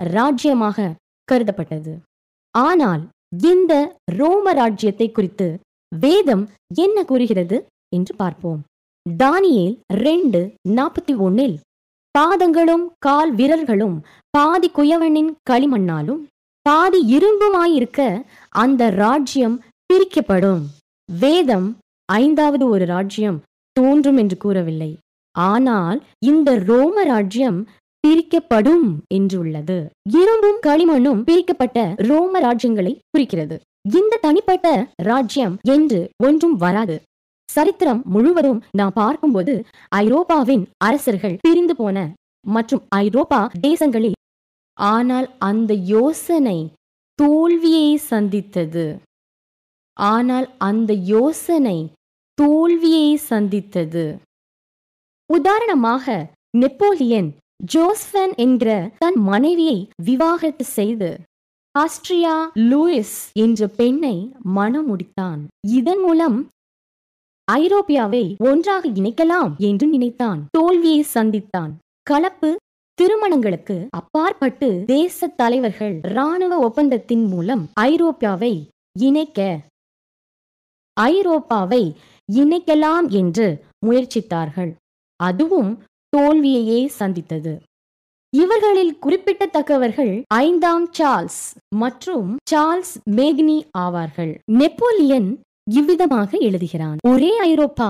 [0.00, 0.92] ராஜ்யமாக
[1.28, 1.92] கருதப்பட்டது.
[2.54, 3.02] ஆனால்
[3.52, 3.72] இந்த
[4.18, 5.46] ரோம ராஜ்யத்தை குறித்து
[5.92, 7.56] வேதம் என்ன கூறுகிறது
[7.96, 8.60] என்று பார்ப்போம்.
[9.06, 11.56] தானியேல் ரெண்டு நாற்பத்தி ஒன்னில்
[12.14, 13.96] பாதங்களும் கால் விரல்களும்
[14.30, 16.22] பாதி குயவனின் களிமண்ணாலும்
[16.66, 18.00] பாதி இரும்புமாயிருக்க
[18.48, 19.56] அந்த ராஜ்யம்
[19.90, 20.62] பிரிக்கப்படும்.
[21.08, 21.66] வேதம்
[22.08, 23.38] ஐந்தாவது ஒரு ராஜ்யம்
[23.76, 24.90] தோன்றும் என்று கூறவில்லை.
[25.34, 25.98] ஆனால்
[26.30, 27.58] இந்த ரோம ராஜ்யம்
[28.04, 29.76] பிரிக்கப்படும் என்றுள்ளது.
[30.18, 31.78] இரும்பும் களிமண்ணும் பிரிக்கப்பட்ட
[32.08, 33.56] ரோம ராஜ்யங்களை குறிக்கிறது.
[33.90, 34.68] இந்த தனிப்பட்ட
[35.02, 36.96] ராஜ்யம் என்று ஒன்றும் வராது.
[37.48, 39.54] சரித்திரம் முழுவதும் நாம் பார்க்கும்போது
[39.96, 41.98] ஐரோப்பாவின் அரசர்கள் பிரிந்து போன
[42.46, 44.16] மற்றும் ஐரோப்பா தேசங்களில்
[44.76, 46.58] ஆனால் அந்த யோசனை
[47.18, 48.86] தோல்வியை சந்தித்தது.
[49.96, 51.78] ஆனால் அந்த யோசனை
[52.38, 54.04] தோல்வியை சந்தித்தது.
[55.30, 56.06] உதாரணமாக
[56.56, 57.30] நெப்போலியன்
[57.62, 61.18] ஜோஸ்பன் என்ற தன் மனைவியை விவாகரத்து செய்து
[61.78, 66.48] ஆஸ்ட்ரியா லூயிஸ் என்ற பெண்ணை மனம் முடித்தான் இதன் மூலம்
[67.52, 70.40] ஐரோப்பியாவை ஒன்றாக இணைக்கலாம் என்று நினைத்தான்.
[70.50, 71.72] தோல்வியை சந்தித்தான்.
[72.02, 72.56] கலப்பு
[72.94, 78.54] திருமணங்களுக்கு அப்பாற்பட்டு தேச தலைவர்கள் ராணுவ ஒப்பந்தத்தின் மூலம் ஐரோப்பியாவை
[78.98, 79.60] இணைக்க
[81.00, 81.82] ஐரோப்பாவை
[82.32, 84.72] இணைக்கலாம் என்று முயற்சித்தார்கள்.
[85.20, 85.82] அதுவும்
[86.14, 87.52] தோல்வியையே சந்தித்தது.
[88.32, 91.42] இவர்களில் குறிப்பிடத்தக்கவர்கள் ஐந்தாம் சார்ல்ஸ்
[91.74, 94.32] மற்றும் சார்ல்ஸ் மேக்னி ஆவார்கள்.
[94.52, 95.28] நெப்போலியன்
[95.70, 96.96] இவ்விதமாக எழுதுகிறான்.
[97.08, 97.88] ஒரே ஐரோப்பா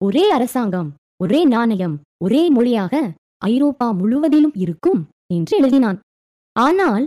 [0.00, 0.90] ஒரே அரசாங்கம்
[1.22, 2.94] ஒரே நாணயம் ஒரே மொழியாக
[3.44, 5.00] ஐரோப்பா முழுவதிலும் இருக்கும்
[5.34, 5.98] என்று எழுதினான்.
[6.56, 7.04] ஆனால்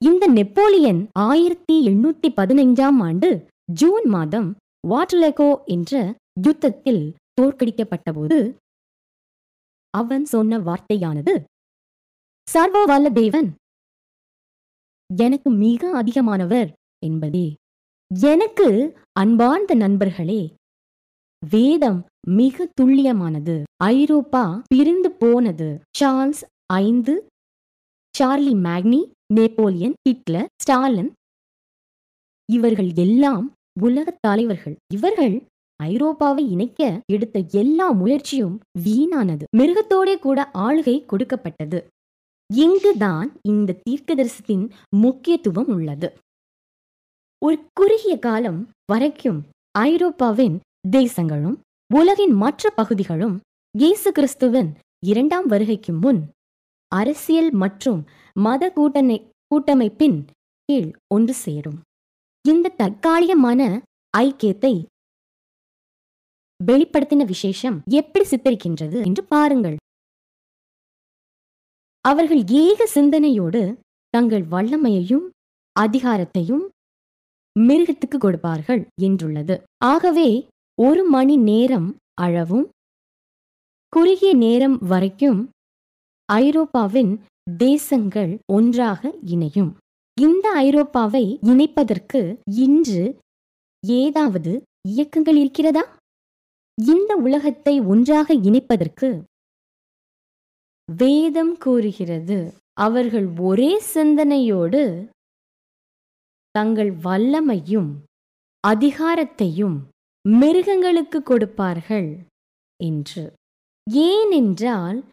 [0.00, 3.30] இந்த நெப்போலியன் ஆயிரத்தி எண்ணூத்தி பதினைஞ்சாம் ஆண்டு
[3.72, 4.48] ஜூன் மாதம்
[4.88, 6.14] வாட்லெகோ என்ற
[6.46, 7.02] யுத்தத்தில்
[7.40, 8.38] தோற்கடிக்கப்பட்டபோது
[9.90, 11.44] அவன் சொன்ன வார்த்தையானது
[12.50, 13.54] சர்வ வல்ல தேவன்
[15.16, 16.72] எனக்கு மிக அதிகமானவர்
[17.06, 17.54] என்பதே.
[18.20, 20.54] எனக்கு அன்பார்ந்த நண்பர்களே
[21.50, 23.62] வேதம் மிக துல்லியமானது.
[23.76, 25.80] ஐரோப்பா பிரிந்து போனது.
[26.00, 27.26] சார்ல்ஸ் ஐந்து
[28.18, 31.12] Charlemagne Napoleon Hitler Stalin.
[32.52, 34.76] இவர்கள் எல்லாம் உலகத் தலைவர்கள்.
[34.94, 35.44] இவர்கள்
[35.88, 39.44] ஐரோப்பாவை இணைக்க எடுத்த எல்லா முயற்சியும் வீணானது.
[39.56, 41.86] மிருகத்தோடே கூட ஆளுகை கொடுக்கப்பட்டது.
[42.54, 46.08] இங்குதான் இந்த தீர்க்கதரிசத்தின் முக்கியத்துவம் உள்ளது.
[47.44, 49.44] ஒரு குறுகிய காலம் வரைக்கும்
[49.78, 50.58] ஐரோப்பாவின்
[50.96, 51.56] தேசங்களும்
[51.94, 53.40] உலகின் மற்ற பகுதிகளும்
[53.78, 54.70] இயேசு கிறிஸ்துவின்
[55.06, 56.20] இரண்டாம் வருகைக்கு முன்
[56.88, 58.00] அரசியல் மற்றும்
[58.38, 59.16] மத கூட்டணி
[59.46, 60.18] கூட்டமைப்பின்
[60.64, 61.78] கீழ் ஒன்று சேரும்.
[62.48, 63.80] இந்த தற்காலிகமான
[64.16, 64.74] ஐக்கியத்தை
[66.66, 69.76] வெளிப்படுத்தின விசேஷம் எப்படி சித்தரிக்கின்றது என்று பாருங்கள்.
[72.00, 75.28] அவர்கள் ஏக சிந்தனையோடு தங்கள் வல்லமையையும்
[75.80, 76.64] அதிகாரத்தையும்
[77.58, 79.62] மிருகத்துக்கு கொடுப்பார்கள் என்றுள்ளது.
[79.84, 80.48] ஆகவே
[80.78, 82.68] ஒரு மணி நேரம் அளவும்
[83.88, 85.50] குறுகிய நேரம் வரைக்கும்
[86.32, 87.12] ஐரோப்பாவின்
[87.56, 89.76] தேசங்கள் ஒன்றாக இணையும்.
[90.20, 93.18] இந்த ஐரோப்பாவை இணைப்பதற்கு இன்று
[93.86, 95.98] ஏதாவது இயக்கங்கள் இருக்கிறதா?
[96.86, 99.22] இந்த உலகத்தை ஒன்றாக இணைப்பதற்கு
[100.96, 102.54] வேதம் கூறுகிறது.
[102.72, 105.08] அவர்கள் ஒரே சிந்தனையோடு
[106.50, 107.90] தங்கள் வல்லமையும்
[108.68, 109.76] அதிகாரத்தையும்
[110.28, 112.18] மிருகங்களுக்கு கொடுப்பார்கள்
[112.84, 113.32] என்று.
[113.90, 115.04] ஏனென்றால்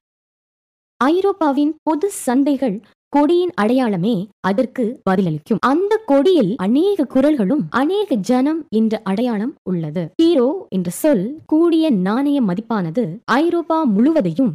[1.04, 2.84] ஐரோப்பாவின் பொது சந்தைகள்
[3.18, 5.60] கொடியின் அடையாளமே அதற்கு பதிலளிக்கும்.
[5.60, 10.04] அந்த கொடியில் அநேக குரல்களும் அநேக ஜனம் என்ற அடையாளம் உள்ளது.
[10.22, 14.54] ஹீரோ என்ற சொல் கூடிய நாணய மதிப்பானது ஐரோப்பா முழுவதையும்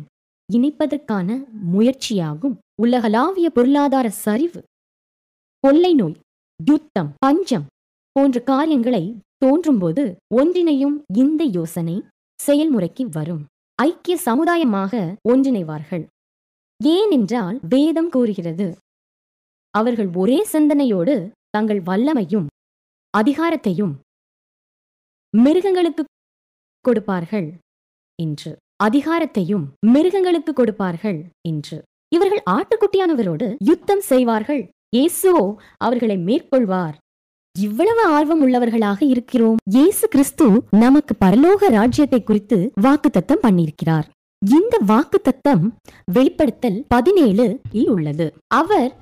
[0.53, 1.29] இணைப்பதற்கான
[1.73, 2.55] முயற்சியாகும்.
[2.83, 4.63] உலகளாவிய பொருளாதார சரிவு
[5.61, 6.17] கொள்ளை நோய்
[6.65, 7.67] யுத்தம் பஞ்சம்
[8.13, 12.03] போன்ற காரியங்களை தோன்றும்போது ஒன்றிணையும் இந்த யோசனை
[12.39, 13.45] செயல்முறைக்கு வரும்.
[13.75, 16.05] ஐக்கிய சமுதாயமாக ஒன்றிணைவார்கள்.
[16.91, 18.67] ஏனென்றால் வேதம் கூறுகிறது.
[19.75, 21.15] அவர்கள் ஒரே சிந்தனையோடு
[21.51, 22.47] தங்கள் வல்லமையும்
[23.15, 23.95] அதிகாரத்தையும்
[25.35, 26.03] மிருகங்களுக்கு
[26.85, 27.49] கொடுப்பார்கள்
[28.19, 28.51] என்று.
[28.85, 29.65] அதிகாரத்தையும்
[29.95, 31.21] மிருகங்களுக்கு கொடுப்பார்கள்
[31.51, 31.77] என்று.
[32.09, 34.63] இவர்கள் ஆட்டுக்குட்டியானவரோடு யுத்தம் செய்வார்கள்.
[34.97, 35.45] இயேசுவோ
[35.87, 36.97] அவர்களை மேற்கொள்வார்.
[37.57, 39.59] இவ்வளவு ஆர்வம் உள்ளவர்களாக இருக்கிறோம்.
[39.77, 40.47] இயேசு கிறிஸ்து
[40.85, 44.07] நமக்கு பரலோக ராஜ்யத்தை குறித்து வாக்குத்தத்தம் பண்ணியிருக்கிறார்.
[44.51, 45.79] இந்த வாக்கு தத்தம்
[46.13, 48.35] வெளிப்படுத்தல் பதினேழு உள்ளது.
[48.47, 48.97] அவர்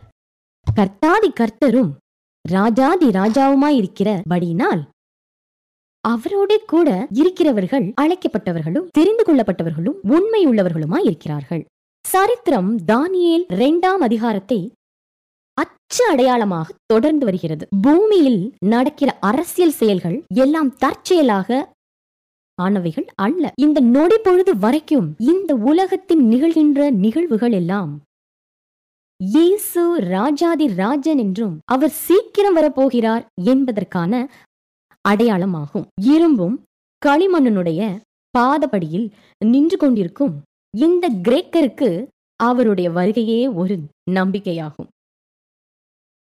[0.76, 1.93] கர்த்தாதி கர்த்தரும்
[2.49, 3.76] ராஜாதி ராஜாவுமாய்
[6.09, 11.66] அவரோட கூட இருக்கிறவர்கள் அழைக்கப்பட்டவர்களும் தெரிந்து கொள்ளப்பட்டவர்களும் உண்மையுள்ளவர்களுமாய் இருக்கிறார்கள்
[12.01, 14.72] சரித்திரம் தானியேல் இரண்டாம் அதிகாரத்தை
[15.55, 17.68] அச்சு அடையாளமாக தொடர்ந்து வருகிறது.
[17.82, 21.74] பூமியில் நடக்கிற அரசியல் செயல்கள் எல்லாம் தற்செயலாக
[22.64, 23.44] ஆனவைகள் அல்ல.
[23.64, 27.92] இந்த நொடி பொழுது வரைக்கும் இந்த உலகத்தில் நிகழ்கின்ற நிகழ்வுகள் எல்லாம்
[29.20, 29.82] இயேசு
[30.14, 34.12] ராஜாதி ராஜன் என்றும் அவர் சீக்கிரம் வரப்போகிறார் என்பதற்கான
[35.04, 35.84] அடையாளமாகும்.
[36.12, 36.56] இரும்பும்
[37.06, 37.80] களிமண்ணனுடைய
[38.34, 39.08] பாதபடியில்
[39.44, 40.34] நின்று கொண்டிருக்கும்
[40.74, 41.90] இந்த கிரேக்கருக்கு
[42.40, 43.76] அவருடைய வருகையே ஒரு
[44.11, 44.88] நம்பிக்கையாகும்.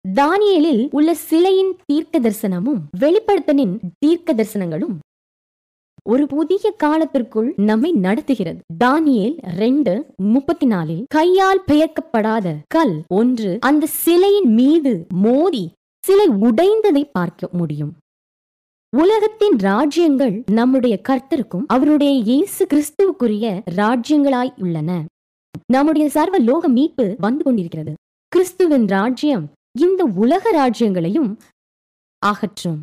[0.05, 4.95] தானியலில் உள்ள சிலையின் தீர்க்க தரிசனமும் வெளிப்படுத்தனின் தீர்க்க தரிசனங்களும்
[6.09, 8.59] ஒரு புதிய காலத்திற்குள் நம்மை நடத்துகிறது.
[8.83, 15.71] தானியேல் ரெண்டு முப்பத்தி நாலில் கையால் பெயர்க்கப்படாத கல் ஒன்று அந்த சிலையின் மீது மோதி
[16.03, 17.93] சிலை உடைந்ததை பார்க்க முடியும்.
[18.97, 25.05] உலகத்தின் ராஜ்யங்கள் நம்முடைய கர்த்தருக்கும் அவருடைய இயேசு கிறிஸ்துவுக்குரிய ராஜ்யங்களாய் உள்ளன.
[25.65, 27.93] நம்முடைய சர்வ லோக மீட்பு வந்து கொண்டிருக்கிறது.
[28.27, 29.45] கிறிஸ்துவின் ராஜ்யம்
[29.79, 31.37] இந்த உலக ராஜ்யங்களையும்
[32.21, 32.81] அகற்றும்.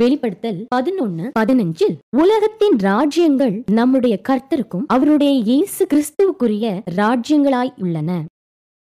[0.00, 6.66] வெளிப்படுத்தல் பதினொன்னு பதினஞ்சில் உலகத்தின் ராஜ்யங்கள் நம்முடைய கர்த்தருக்கும் அவருடைய இயேசு கிறிஸ்துவுக்குரிய
[6.96, 8.10] ராஜ்யங்களாய் உள்ளன.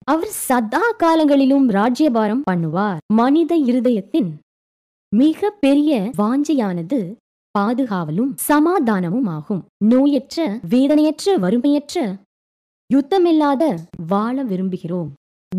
[0.05, 2.97] அவர் சதா காலங்களிலும் ராஜ்யபாரம் பண்ணுவார்.
[3.13, 4.31] மனித இருதயத்தின்
[5.13, 7.01] மிக பெரிய வாஞ்சையானது
[7.59, 10.39] பாதுகாவலும் சமாதானமும் ஆகும் நோயற்ற
[10.69, 12.17] வேதனையற்ற வறுமையற்ற
[12.95, 13.63] யுத்தமில்லாத
[14.07, 15.13] வாழ விரும்புகிறோம்.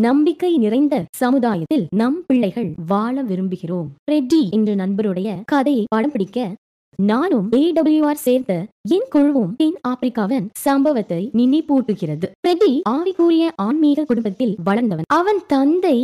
[0.03, 3.89] நம்பிக்கை நிறைந்த சமுதாயத்தில் நம் பிள்ளைகள் வாழ விரும்புகிறோம்.
[4.11, 6.55] ரெட்டி என்ற நண்பருடைய கதையை படம் பிடிக்க
[6.99, 12.27] நானும் ஏடபிள்யூஆர் சேர்ந்த என் குழுவும் தென் ஆப்பிரிக்காவின் சம்பவத்தை நினைப்பூட்டுகிறது.
[12.39, 15.09] பிரதி ஆவிக்குரிய ஆன்மீக குடும்பத்தில் வளர்ந்தவன்.
[15.13, 15.97] அவன் தந்தை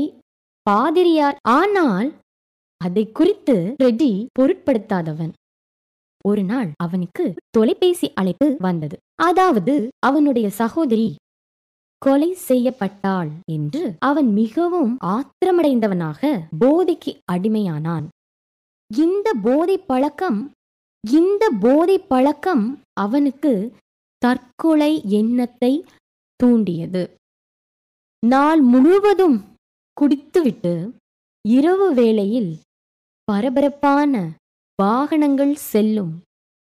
[0.70, 1.36] பாதிரியார்.
[1.50, 2.10] ஆனால்
[2.78, 5.32] அதை குறித்து ரெட்டி பொருட்படுத்தாதவன்.
[6.26, 8.98] ஒரு நாள் அவனுக்கு தொலைபேசி அழைப்பு வந்தது.
[9.24, 11.16] அதாவது அவனுடைய சகோதரி
[12.02, 16.22] கொலை செய்யப்பட்டாள் என்று அவன் மிகவும் ஆத்திரமடைந்தவனாக
[16.60, 18.08] போதைக்கு அடிமையானான்.
[18.92, 20.52] இந்த போதை பழக்கம்
[21.04, 23.76] இந்த போதை பழக்கம் அவனுக்கு
[24.18, 25.86] தற்கொலை எண்ணத்தை
[26.40, 27.04] தூண்டியது.
[28.24, 29.38] நாள் முழுவதும்
[29.98, 30.74] குடித்துவிட்டு
[31.46, 32.52] இரவு வேளையில்
[33.24, 34.14] பரபரப்பான
[34.80, 36.14] வாகனங்கள் செல்லும்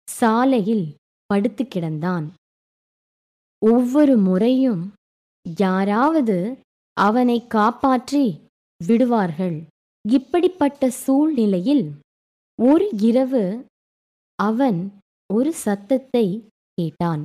[0.07, 0.85] சாலையில்
[1.25, 2.27] படுத்து கிடந்தான்
[3.61, 4.83] ஒவ்வொரு முறையும்
[5.61, 6.37] யாராவது
[6.97, 8.25] அவனை காப்பாற்றி
[8.81, 9.57] விடுவார்கள்.
[10.05, 11.85] இப்படிப்பட்ட சூழ்நிலையில்
[12.59, 13.43] ஒரு இரவு
[14.39, 14.79] அவன்
[15.29, 16.25] ஒரு சத்தத்தை
[16.77, 17.23] கேட்டான்.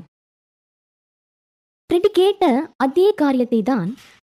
[1.91, 2.45] பிரெட்டி கேட்ட
[2.77, 3.91] அதே காரியத்தை தான்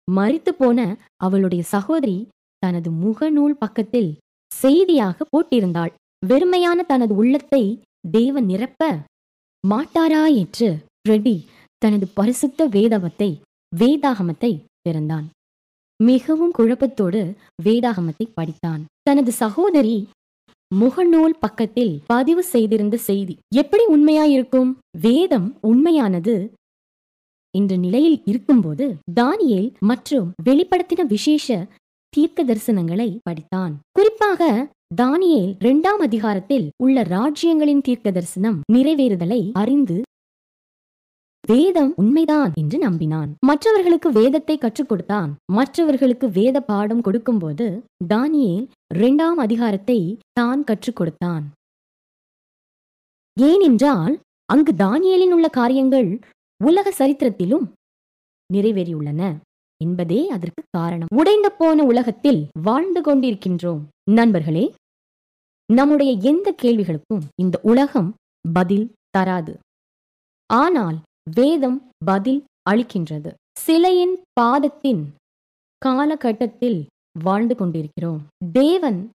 [0.07, 0.79] மறித்து போன
[1.17, 2.17] அவளுடைய சகோதரி
[2.63, 4.11] தனது முகநூல் பக்கத்தில்
[4.51, 5.91] செய்தியாக போட்டிருந்தாள்.
[6.23, 7.63] வெறுமையான தனது உள்ளத்தை
[8.11, 8.83] தேவன் நிரப்ப
[9.63, 10.69] மாட்டாரா என்று
[10.99, 11.35] ஃப்ரெடி
[11.81, 13.29] தனது பரிசுத்த வேதவத்தை
[13.75, 14.51] வேதாகமத்தை
[14.81, 15.27] திறந்தான்
[16.03, 17.21] மிகவும் குழப்பத்தோடு
[17.63, 18.81] வேதாகமத்தை படித்தான்.
[19.01, 19.97] தனது சகோதரி
[20.75, 24.71] முகநூல் பக்கத்தில் பதிவு செய்திருந்த செய்தி எப்படி உண்மையாயிருக்கும்?
[25.01, 26.35] வேதம் உண்மையானது
[27.57, 28.85] என்ற நிலையில் இருக்கும்போது
[29.19, 31.67] தானியேல் மற்றும் வெளிப்படுத்தின விசேஷ
[32.09, 33.73] தீர்க்க தரிசனங்களை படித்தான்.
[33.91, 34.69] குறிப்பாக
[35.01, 40.01] தானியேல் இரண்டாம் அதிகாரத்தில் உள்ள ராஜ்யங்களின் தீர்க்க தரிசனம் நிறைவேறுதலை அறிந்து
[41.51, 43.29] வேதம் உண்மைதான் என்று நம்பினான்.
[43.45, 45.31] மற்றவர்களுக்கு வேதத்தை கற்றுக் கொடுத்தான்.
[45.51, 47.67] மற்றவர்களுக்கு வேத பாடம் கொடுக்கும்போது
[48.13, 49.99] தானியேல் இரண்டாம் அதிகாரத்தை
[50.39, 51.45] தான் கற்றுக் கொடுத்தான்.
[53.37, 54.15] ஏனென்றால்
[54.53, 56.09] அங்கு தானியலின் உள்ள காரியங்கள்
[56.63, 57.65] உலக சரித்திரத்திலும்
[58.53, 59.21] நிறைவேறியுள்ளன
[59.81, 61.11] என்பதே அதற்கு காரணம்.
[61.15, 63.81] உடைந்து போன உலகத்தில் வாழ்ந்து கொண்டிருக்கின்றோம்.
[64.11, 64.65] நண்பர்களே
[65.69, 68.09] நம்முடைய எந்த கேள்விகளுக்கும் இந்த உலகம்
[68.53, 68.87] பதில்
[69.17, 69.53] தராது.
[70.49, 70.97] ஆனால்
[71.35, 73.33] வேதம் பதில் அளிக்கின்றது.
[73.59, 75.13] சிலையின் பாதத்தின்
[75.77, 76.87] காலகட்டத்தில்
[77.23, 78.21] வாழ்ந்து கொண்டிருக்கிறோம்.
[78.51, 79.09] தேவன்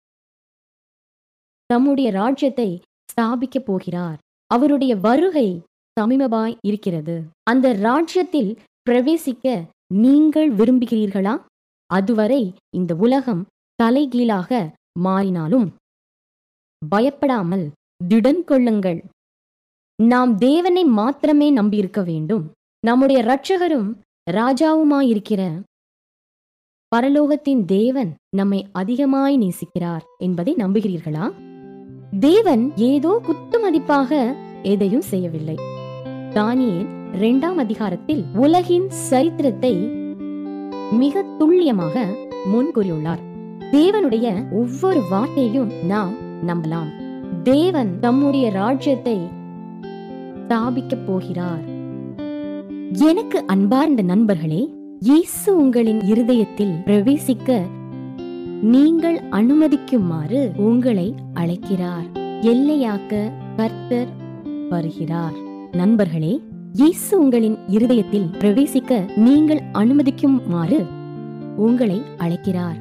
[1.67, 2.81] தம்முடைய ராஜ்யத்தை
[3.13, 4.19] ஸ்தாபிக்கப் போகிறார்.
[4.47, 5.63] அவருடைய வருகை
[6.01, 7.23] சமீபமாய் இருக்கிறது.
[7.43, 8.59] அந்த ராஜ்யத்தில்
[8.91, 11.45] பிரவேசிக்க நீங்கள் விரும்புகிறீர்களா?
[11.87, 15.69] அதுவரை இந்த உலகம் தலைகீழாக மாறினாலும்
[16.89, 17.71] பயப்படாமல்
[18.09, 19.05] திடன் கொள்ளுங்கள்
[20.09, 22.53] நாம் தேவனை மாத்திரமே நம்பியிருக்க வேண்டும்.
[22.81, 23.89] நம்முடைய இரட்சகரும்
[24.31, 25.63] ராஜாவுமாயிருக்கிற
[26.97, 31.33] பரலோகத்தின் தேவன் நம்மை அதிகமாய் நேசிக்கிறார் என்பதை நம்புகிறீர்களா?
[32.21, 35.57] தேவன் ஏதோ குத்து மதிப்பாக எதையும் செய்யவில்லை.
[36.31, 39.75] தானியல் இரண்டாம் அதிகாரத்தில் உலகின் சரித்திரத்தை
[40.91, 42.05] மிக துல்லியமாக
[42.53, 43.21] முன்கூறியுள்ளார்
[43.61, 46.15] தேவனுடைய ஒவ்வொரு வார்த்தையும் நாம்
[46.47, 46.89] நம்பலாம்.
[47.43, 49.39] தேவன் தம்முடைய ராஜ்யத்தை
[50.51, 51.65] ஸ்தாபிக்கப் போகிறார்.
[52.93, 57.61] எனக்கு அன்பார்ந்த நண்பர்களே இயேசு உங்களின் இருதயத்தில் பிரவேசிக்க
[58.61, 62.05] நீங்கள் அனுமதிக்குமாறு உங்களை அழைக்கிறார்.
[62.41, 64.09] எல்லையாக்க கர்த்தர்
[64.71, 65.33] வருகிறார்.
[65.73, 66.41] நண்பர்களே
[66.73, 70.87] இயேசு உங்களின் இருதயத்தில் பிரவேசிக்க நீங்கள் அனுமதிக்குமாறு
[71.57, 72.77] உங்களை அழைக்கிறார்.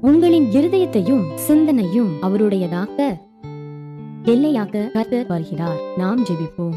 [0.00, 3.30] உங்களின் இருதயத்தையும் சிந்தனையும் அவருடையதாக்க
[4.24, 5.80] எல்லையாக்க கர்த்தர் வருகிறார்.
[5.96, 6.74] நாம் ஜெபிப்போம்.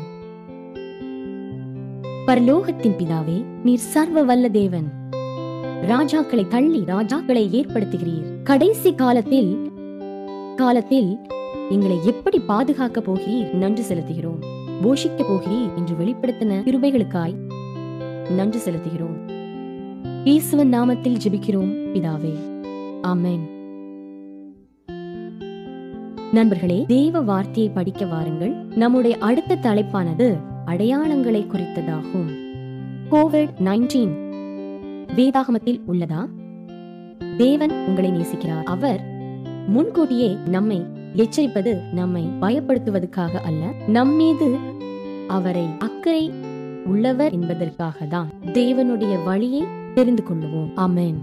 [2.27, 4.91] பரலோகத்தின் பிதாவே நீர் சர்வ வல்ல தேவன்.
[5.81, 8.41] ராஜாக்களை தள்ளி ராஜாக்களை ஏற்படுத்துகிறீர்.
[8.43, 9.71] கடைசி காலத்தில்
[10.55, 11.17] காலத்தில்
[11.69, 13.53] எங்களை எப்படி பாதுகாக்க போகிறீர்?
[13.53, 14.39] நன்றி செலுத்துகிறோம்.
[14.83, 17.35] போஷிக்க போகிறீர் என்று வெளிப்படுத்தின கிருபைகளுக்காய்
[18.29, 19.33] நன்றி செலுத்துகிறோம்.
[20.23, 22.33] இயேசுவின் நாமத்தில் ஜெபிக்கிறோம் பிதாவே.
[23.03, 23.53] ஆமேன்.
[26.35, 28.53] நண்பர்களே தேவ வார்த்தையை படிக்க வாருங்கள்.
[28.75, 30.27] நம்முடைய அடுத்த தலைப்பானது
[30.65, 32.29] அடையாளங்களை குறித்ததாகும்.
[33.11, 34.13] கோவிட் நைன்டீன்
[35.15, 36.21] வேதாகமத்தில் உள்ளதா?
[37.37, 38.63] தேவன் உங்களை நேசிக்கிறார்.
[38.63, 39.01] அவர்
[39.67, 44.57] முன்கூட்டியே நம்மை எச்சரிப்பது நம்மை பயப்படுத்துவதற்காக அல்ல நம்மீது
[45.27, 46.31] அவரை அக்கறை
[46.85, 49.63] உள்ளவர் என்பதற்காக தான் தேவனுடைய வழியை
[49.93, 50.71] தெரிந்து கொள்ளுவோம்.
[50.75, 51.21] அமேன்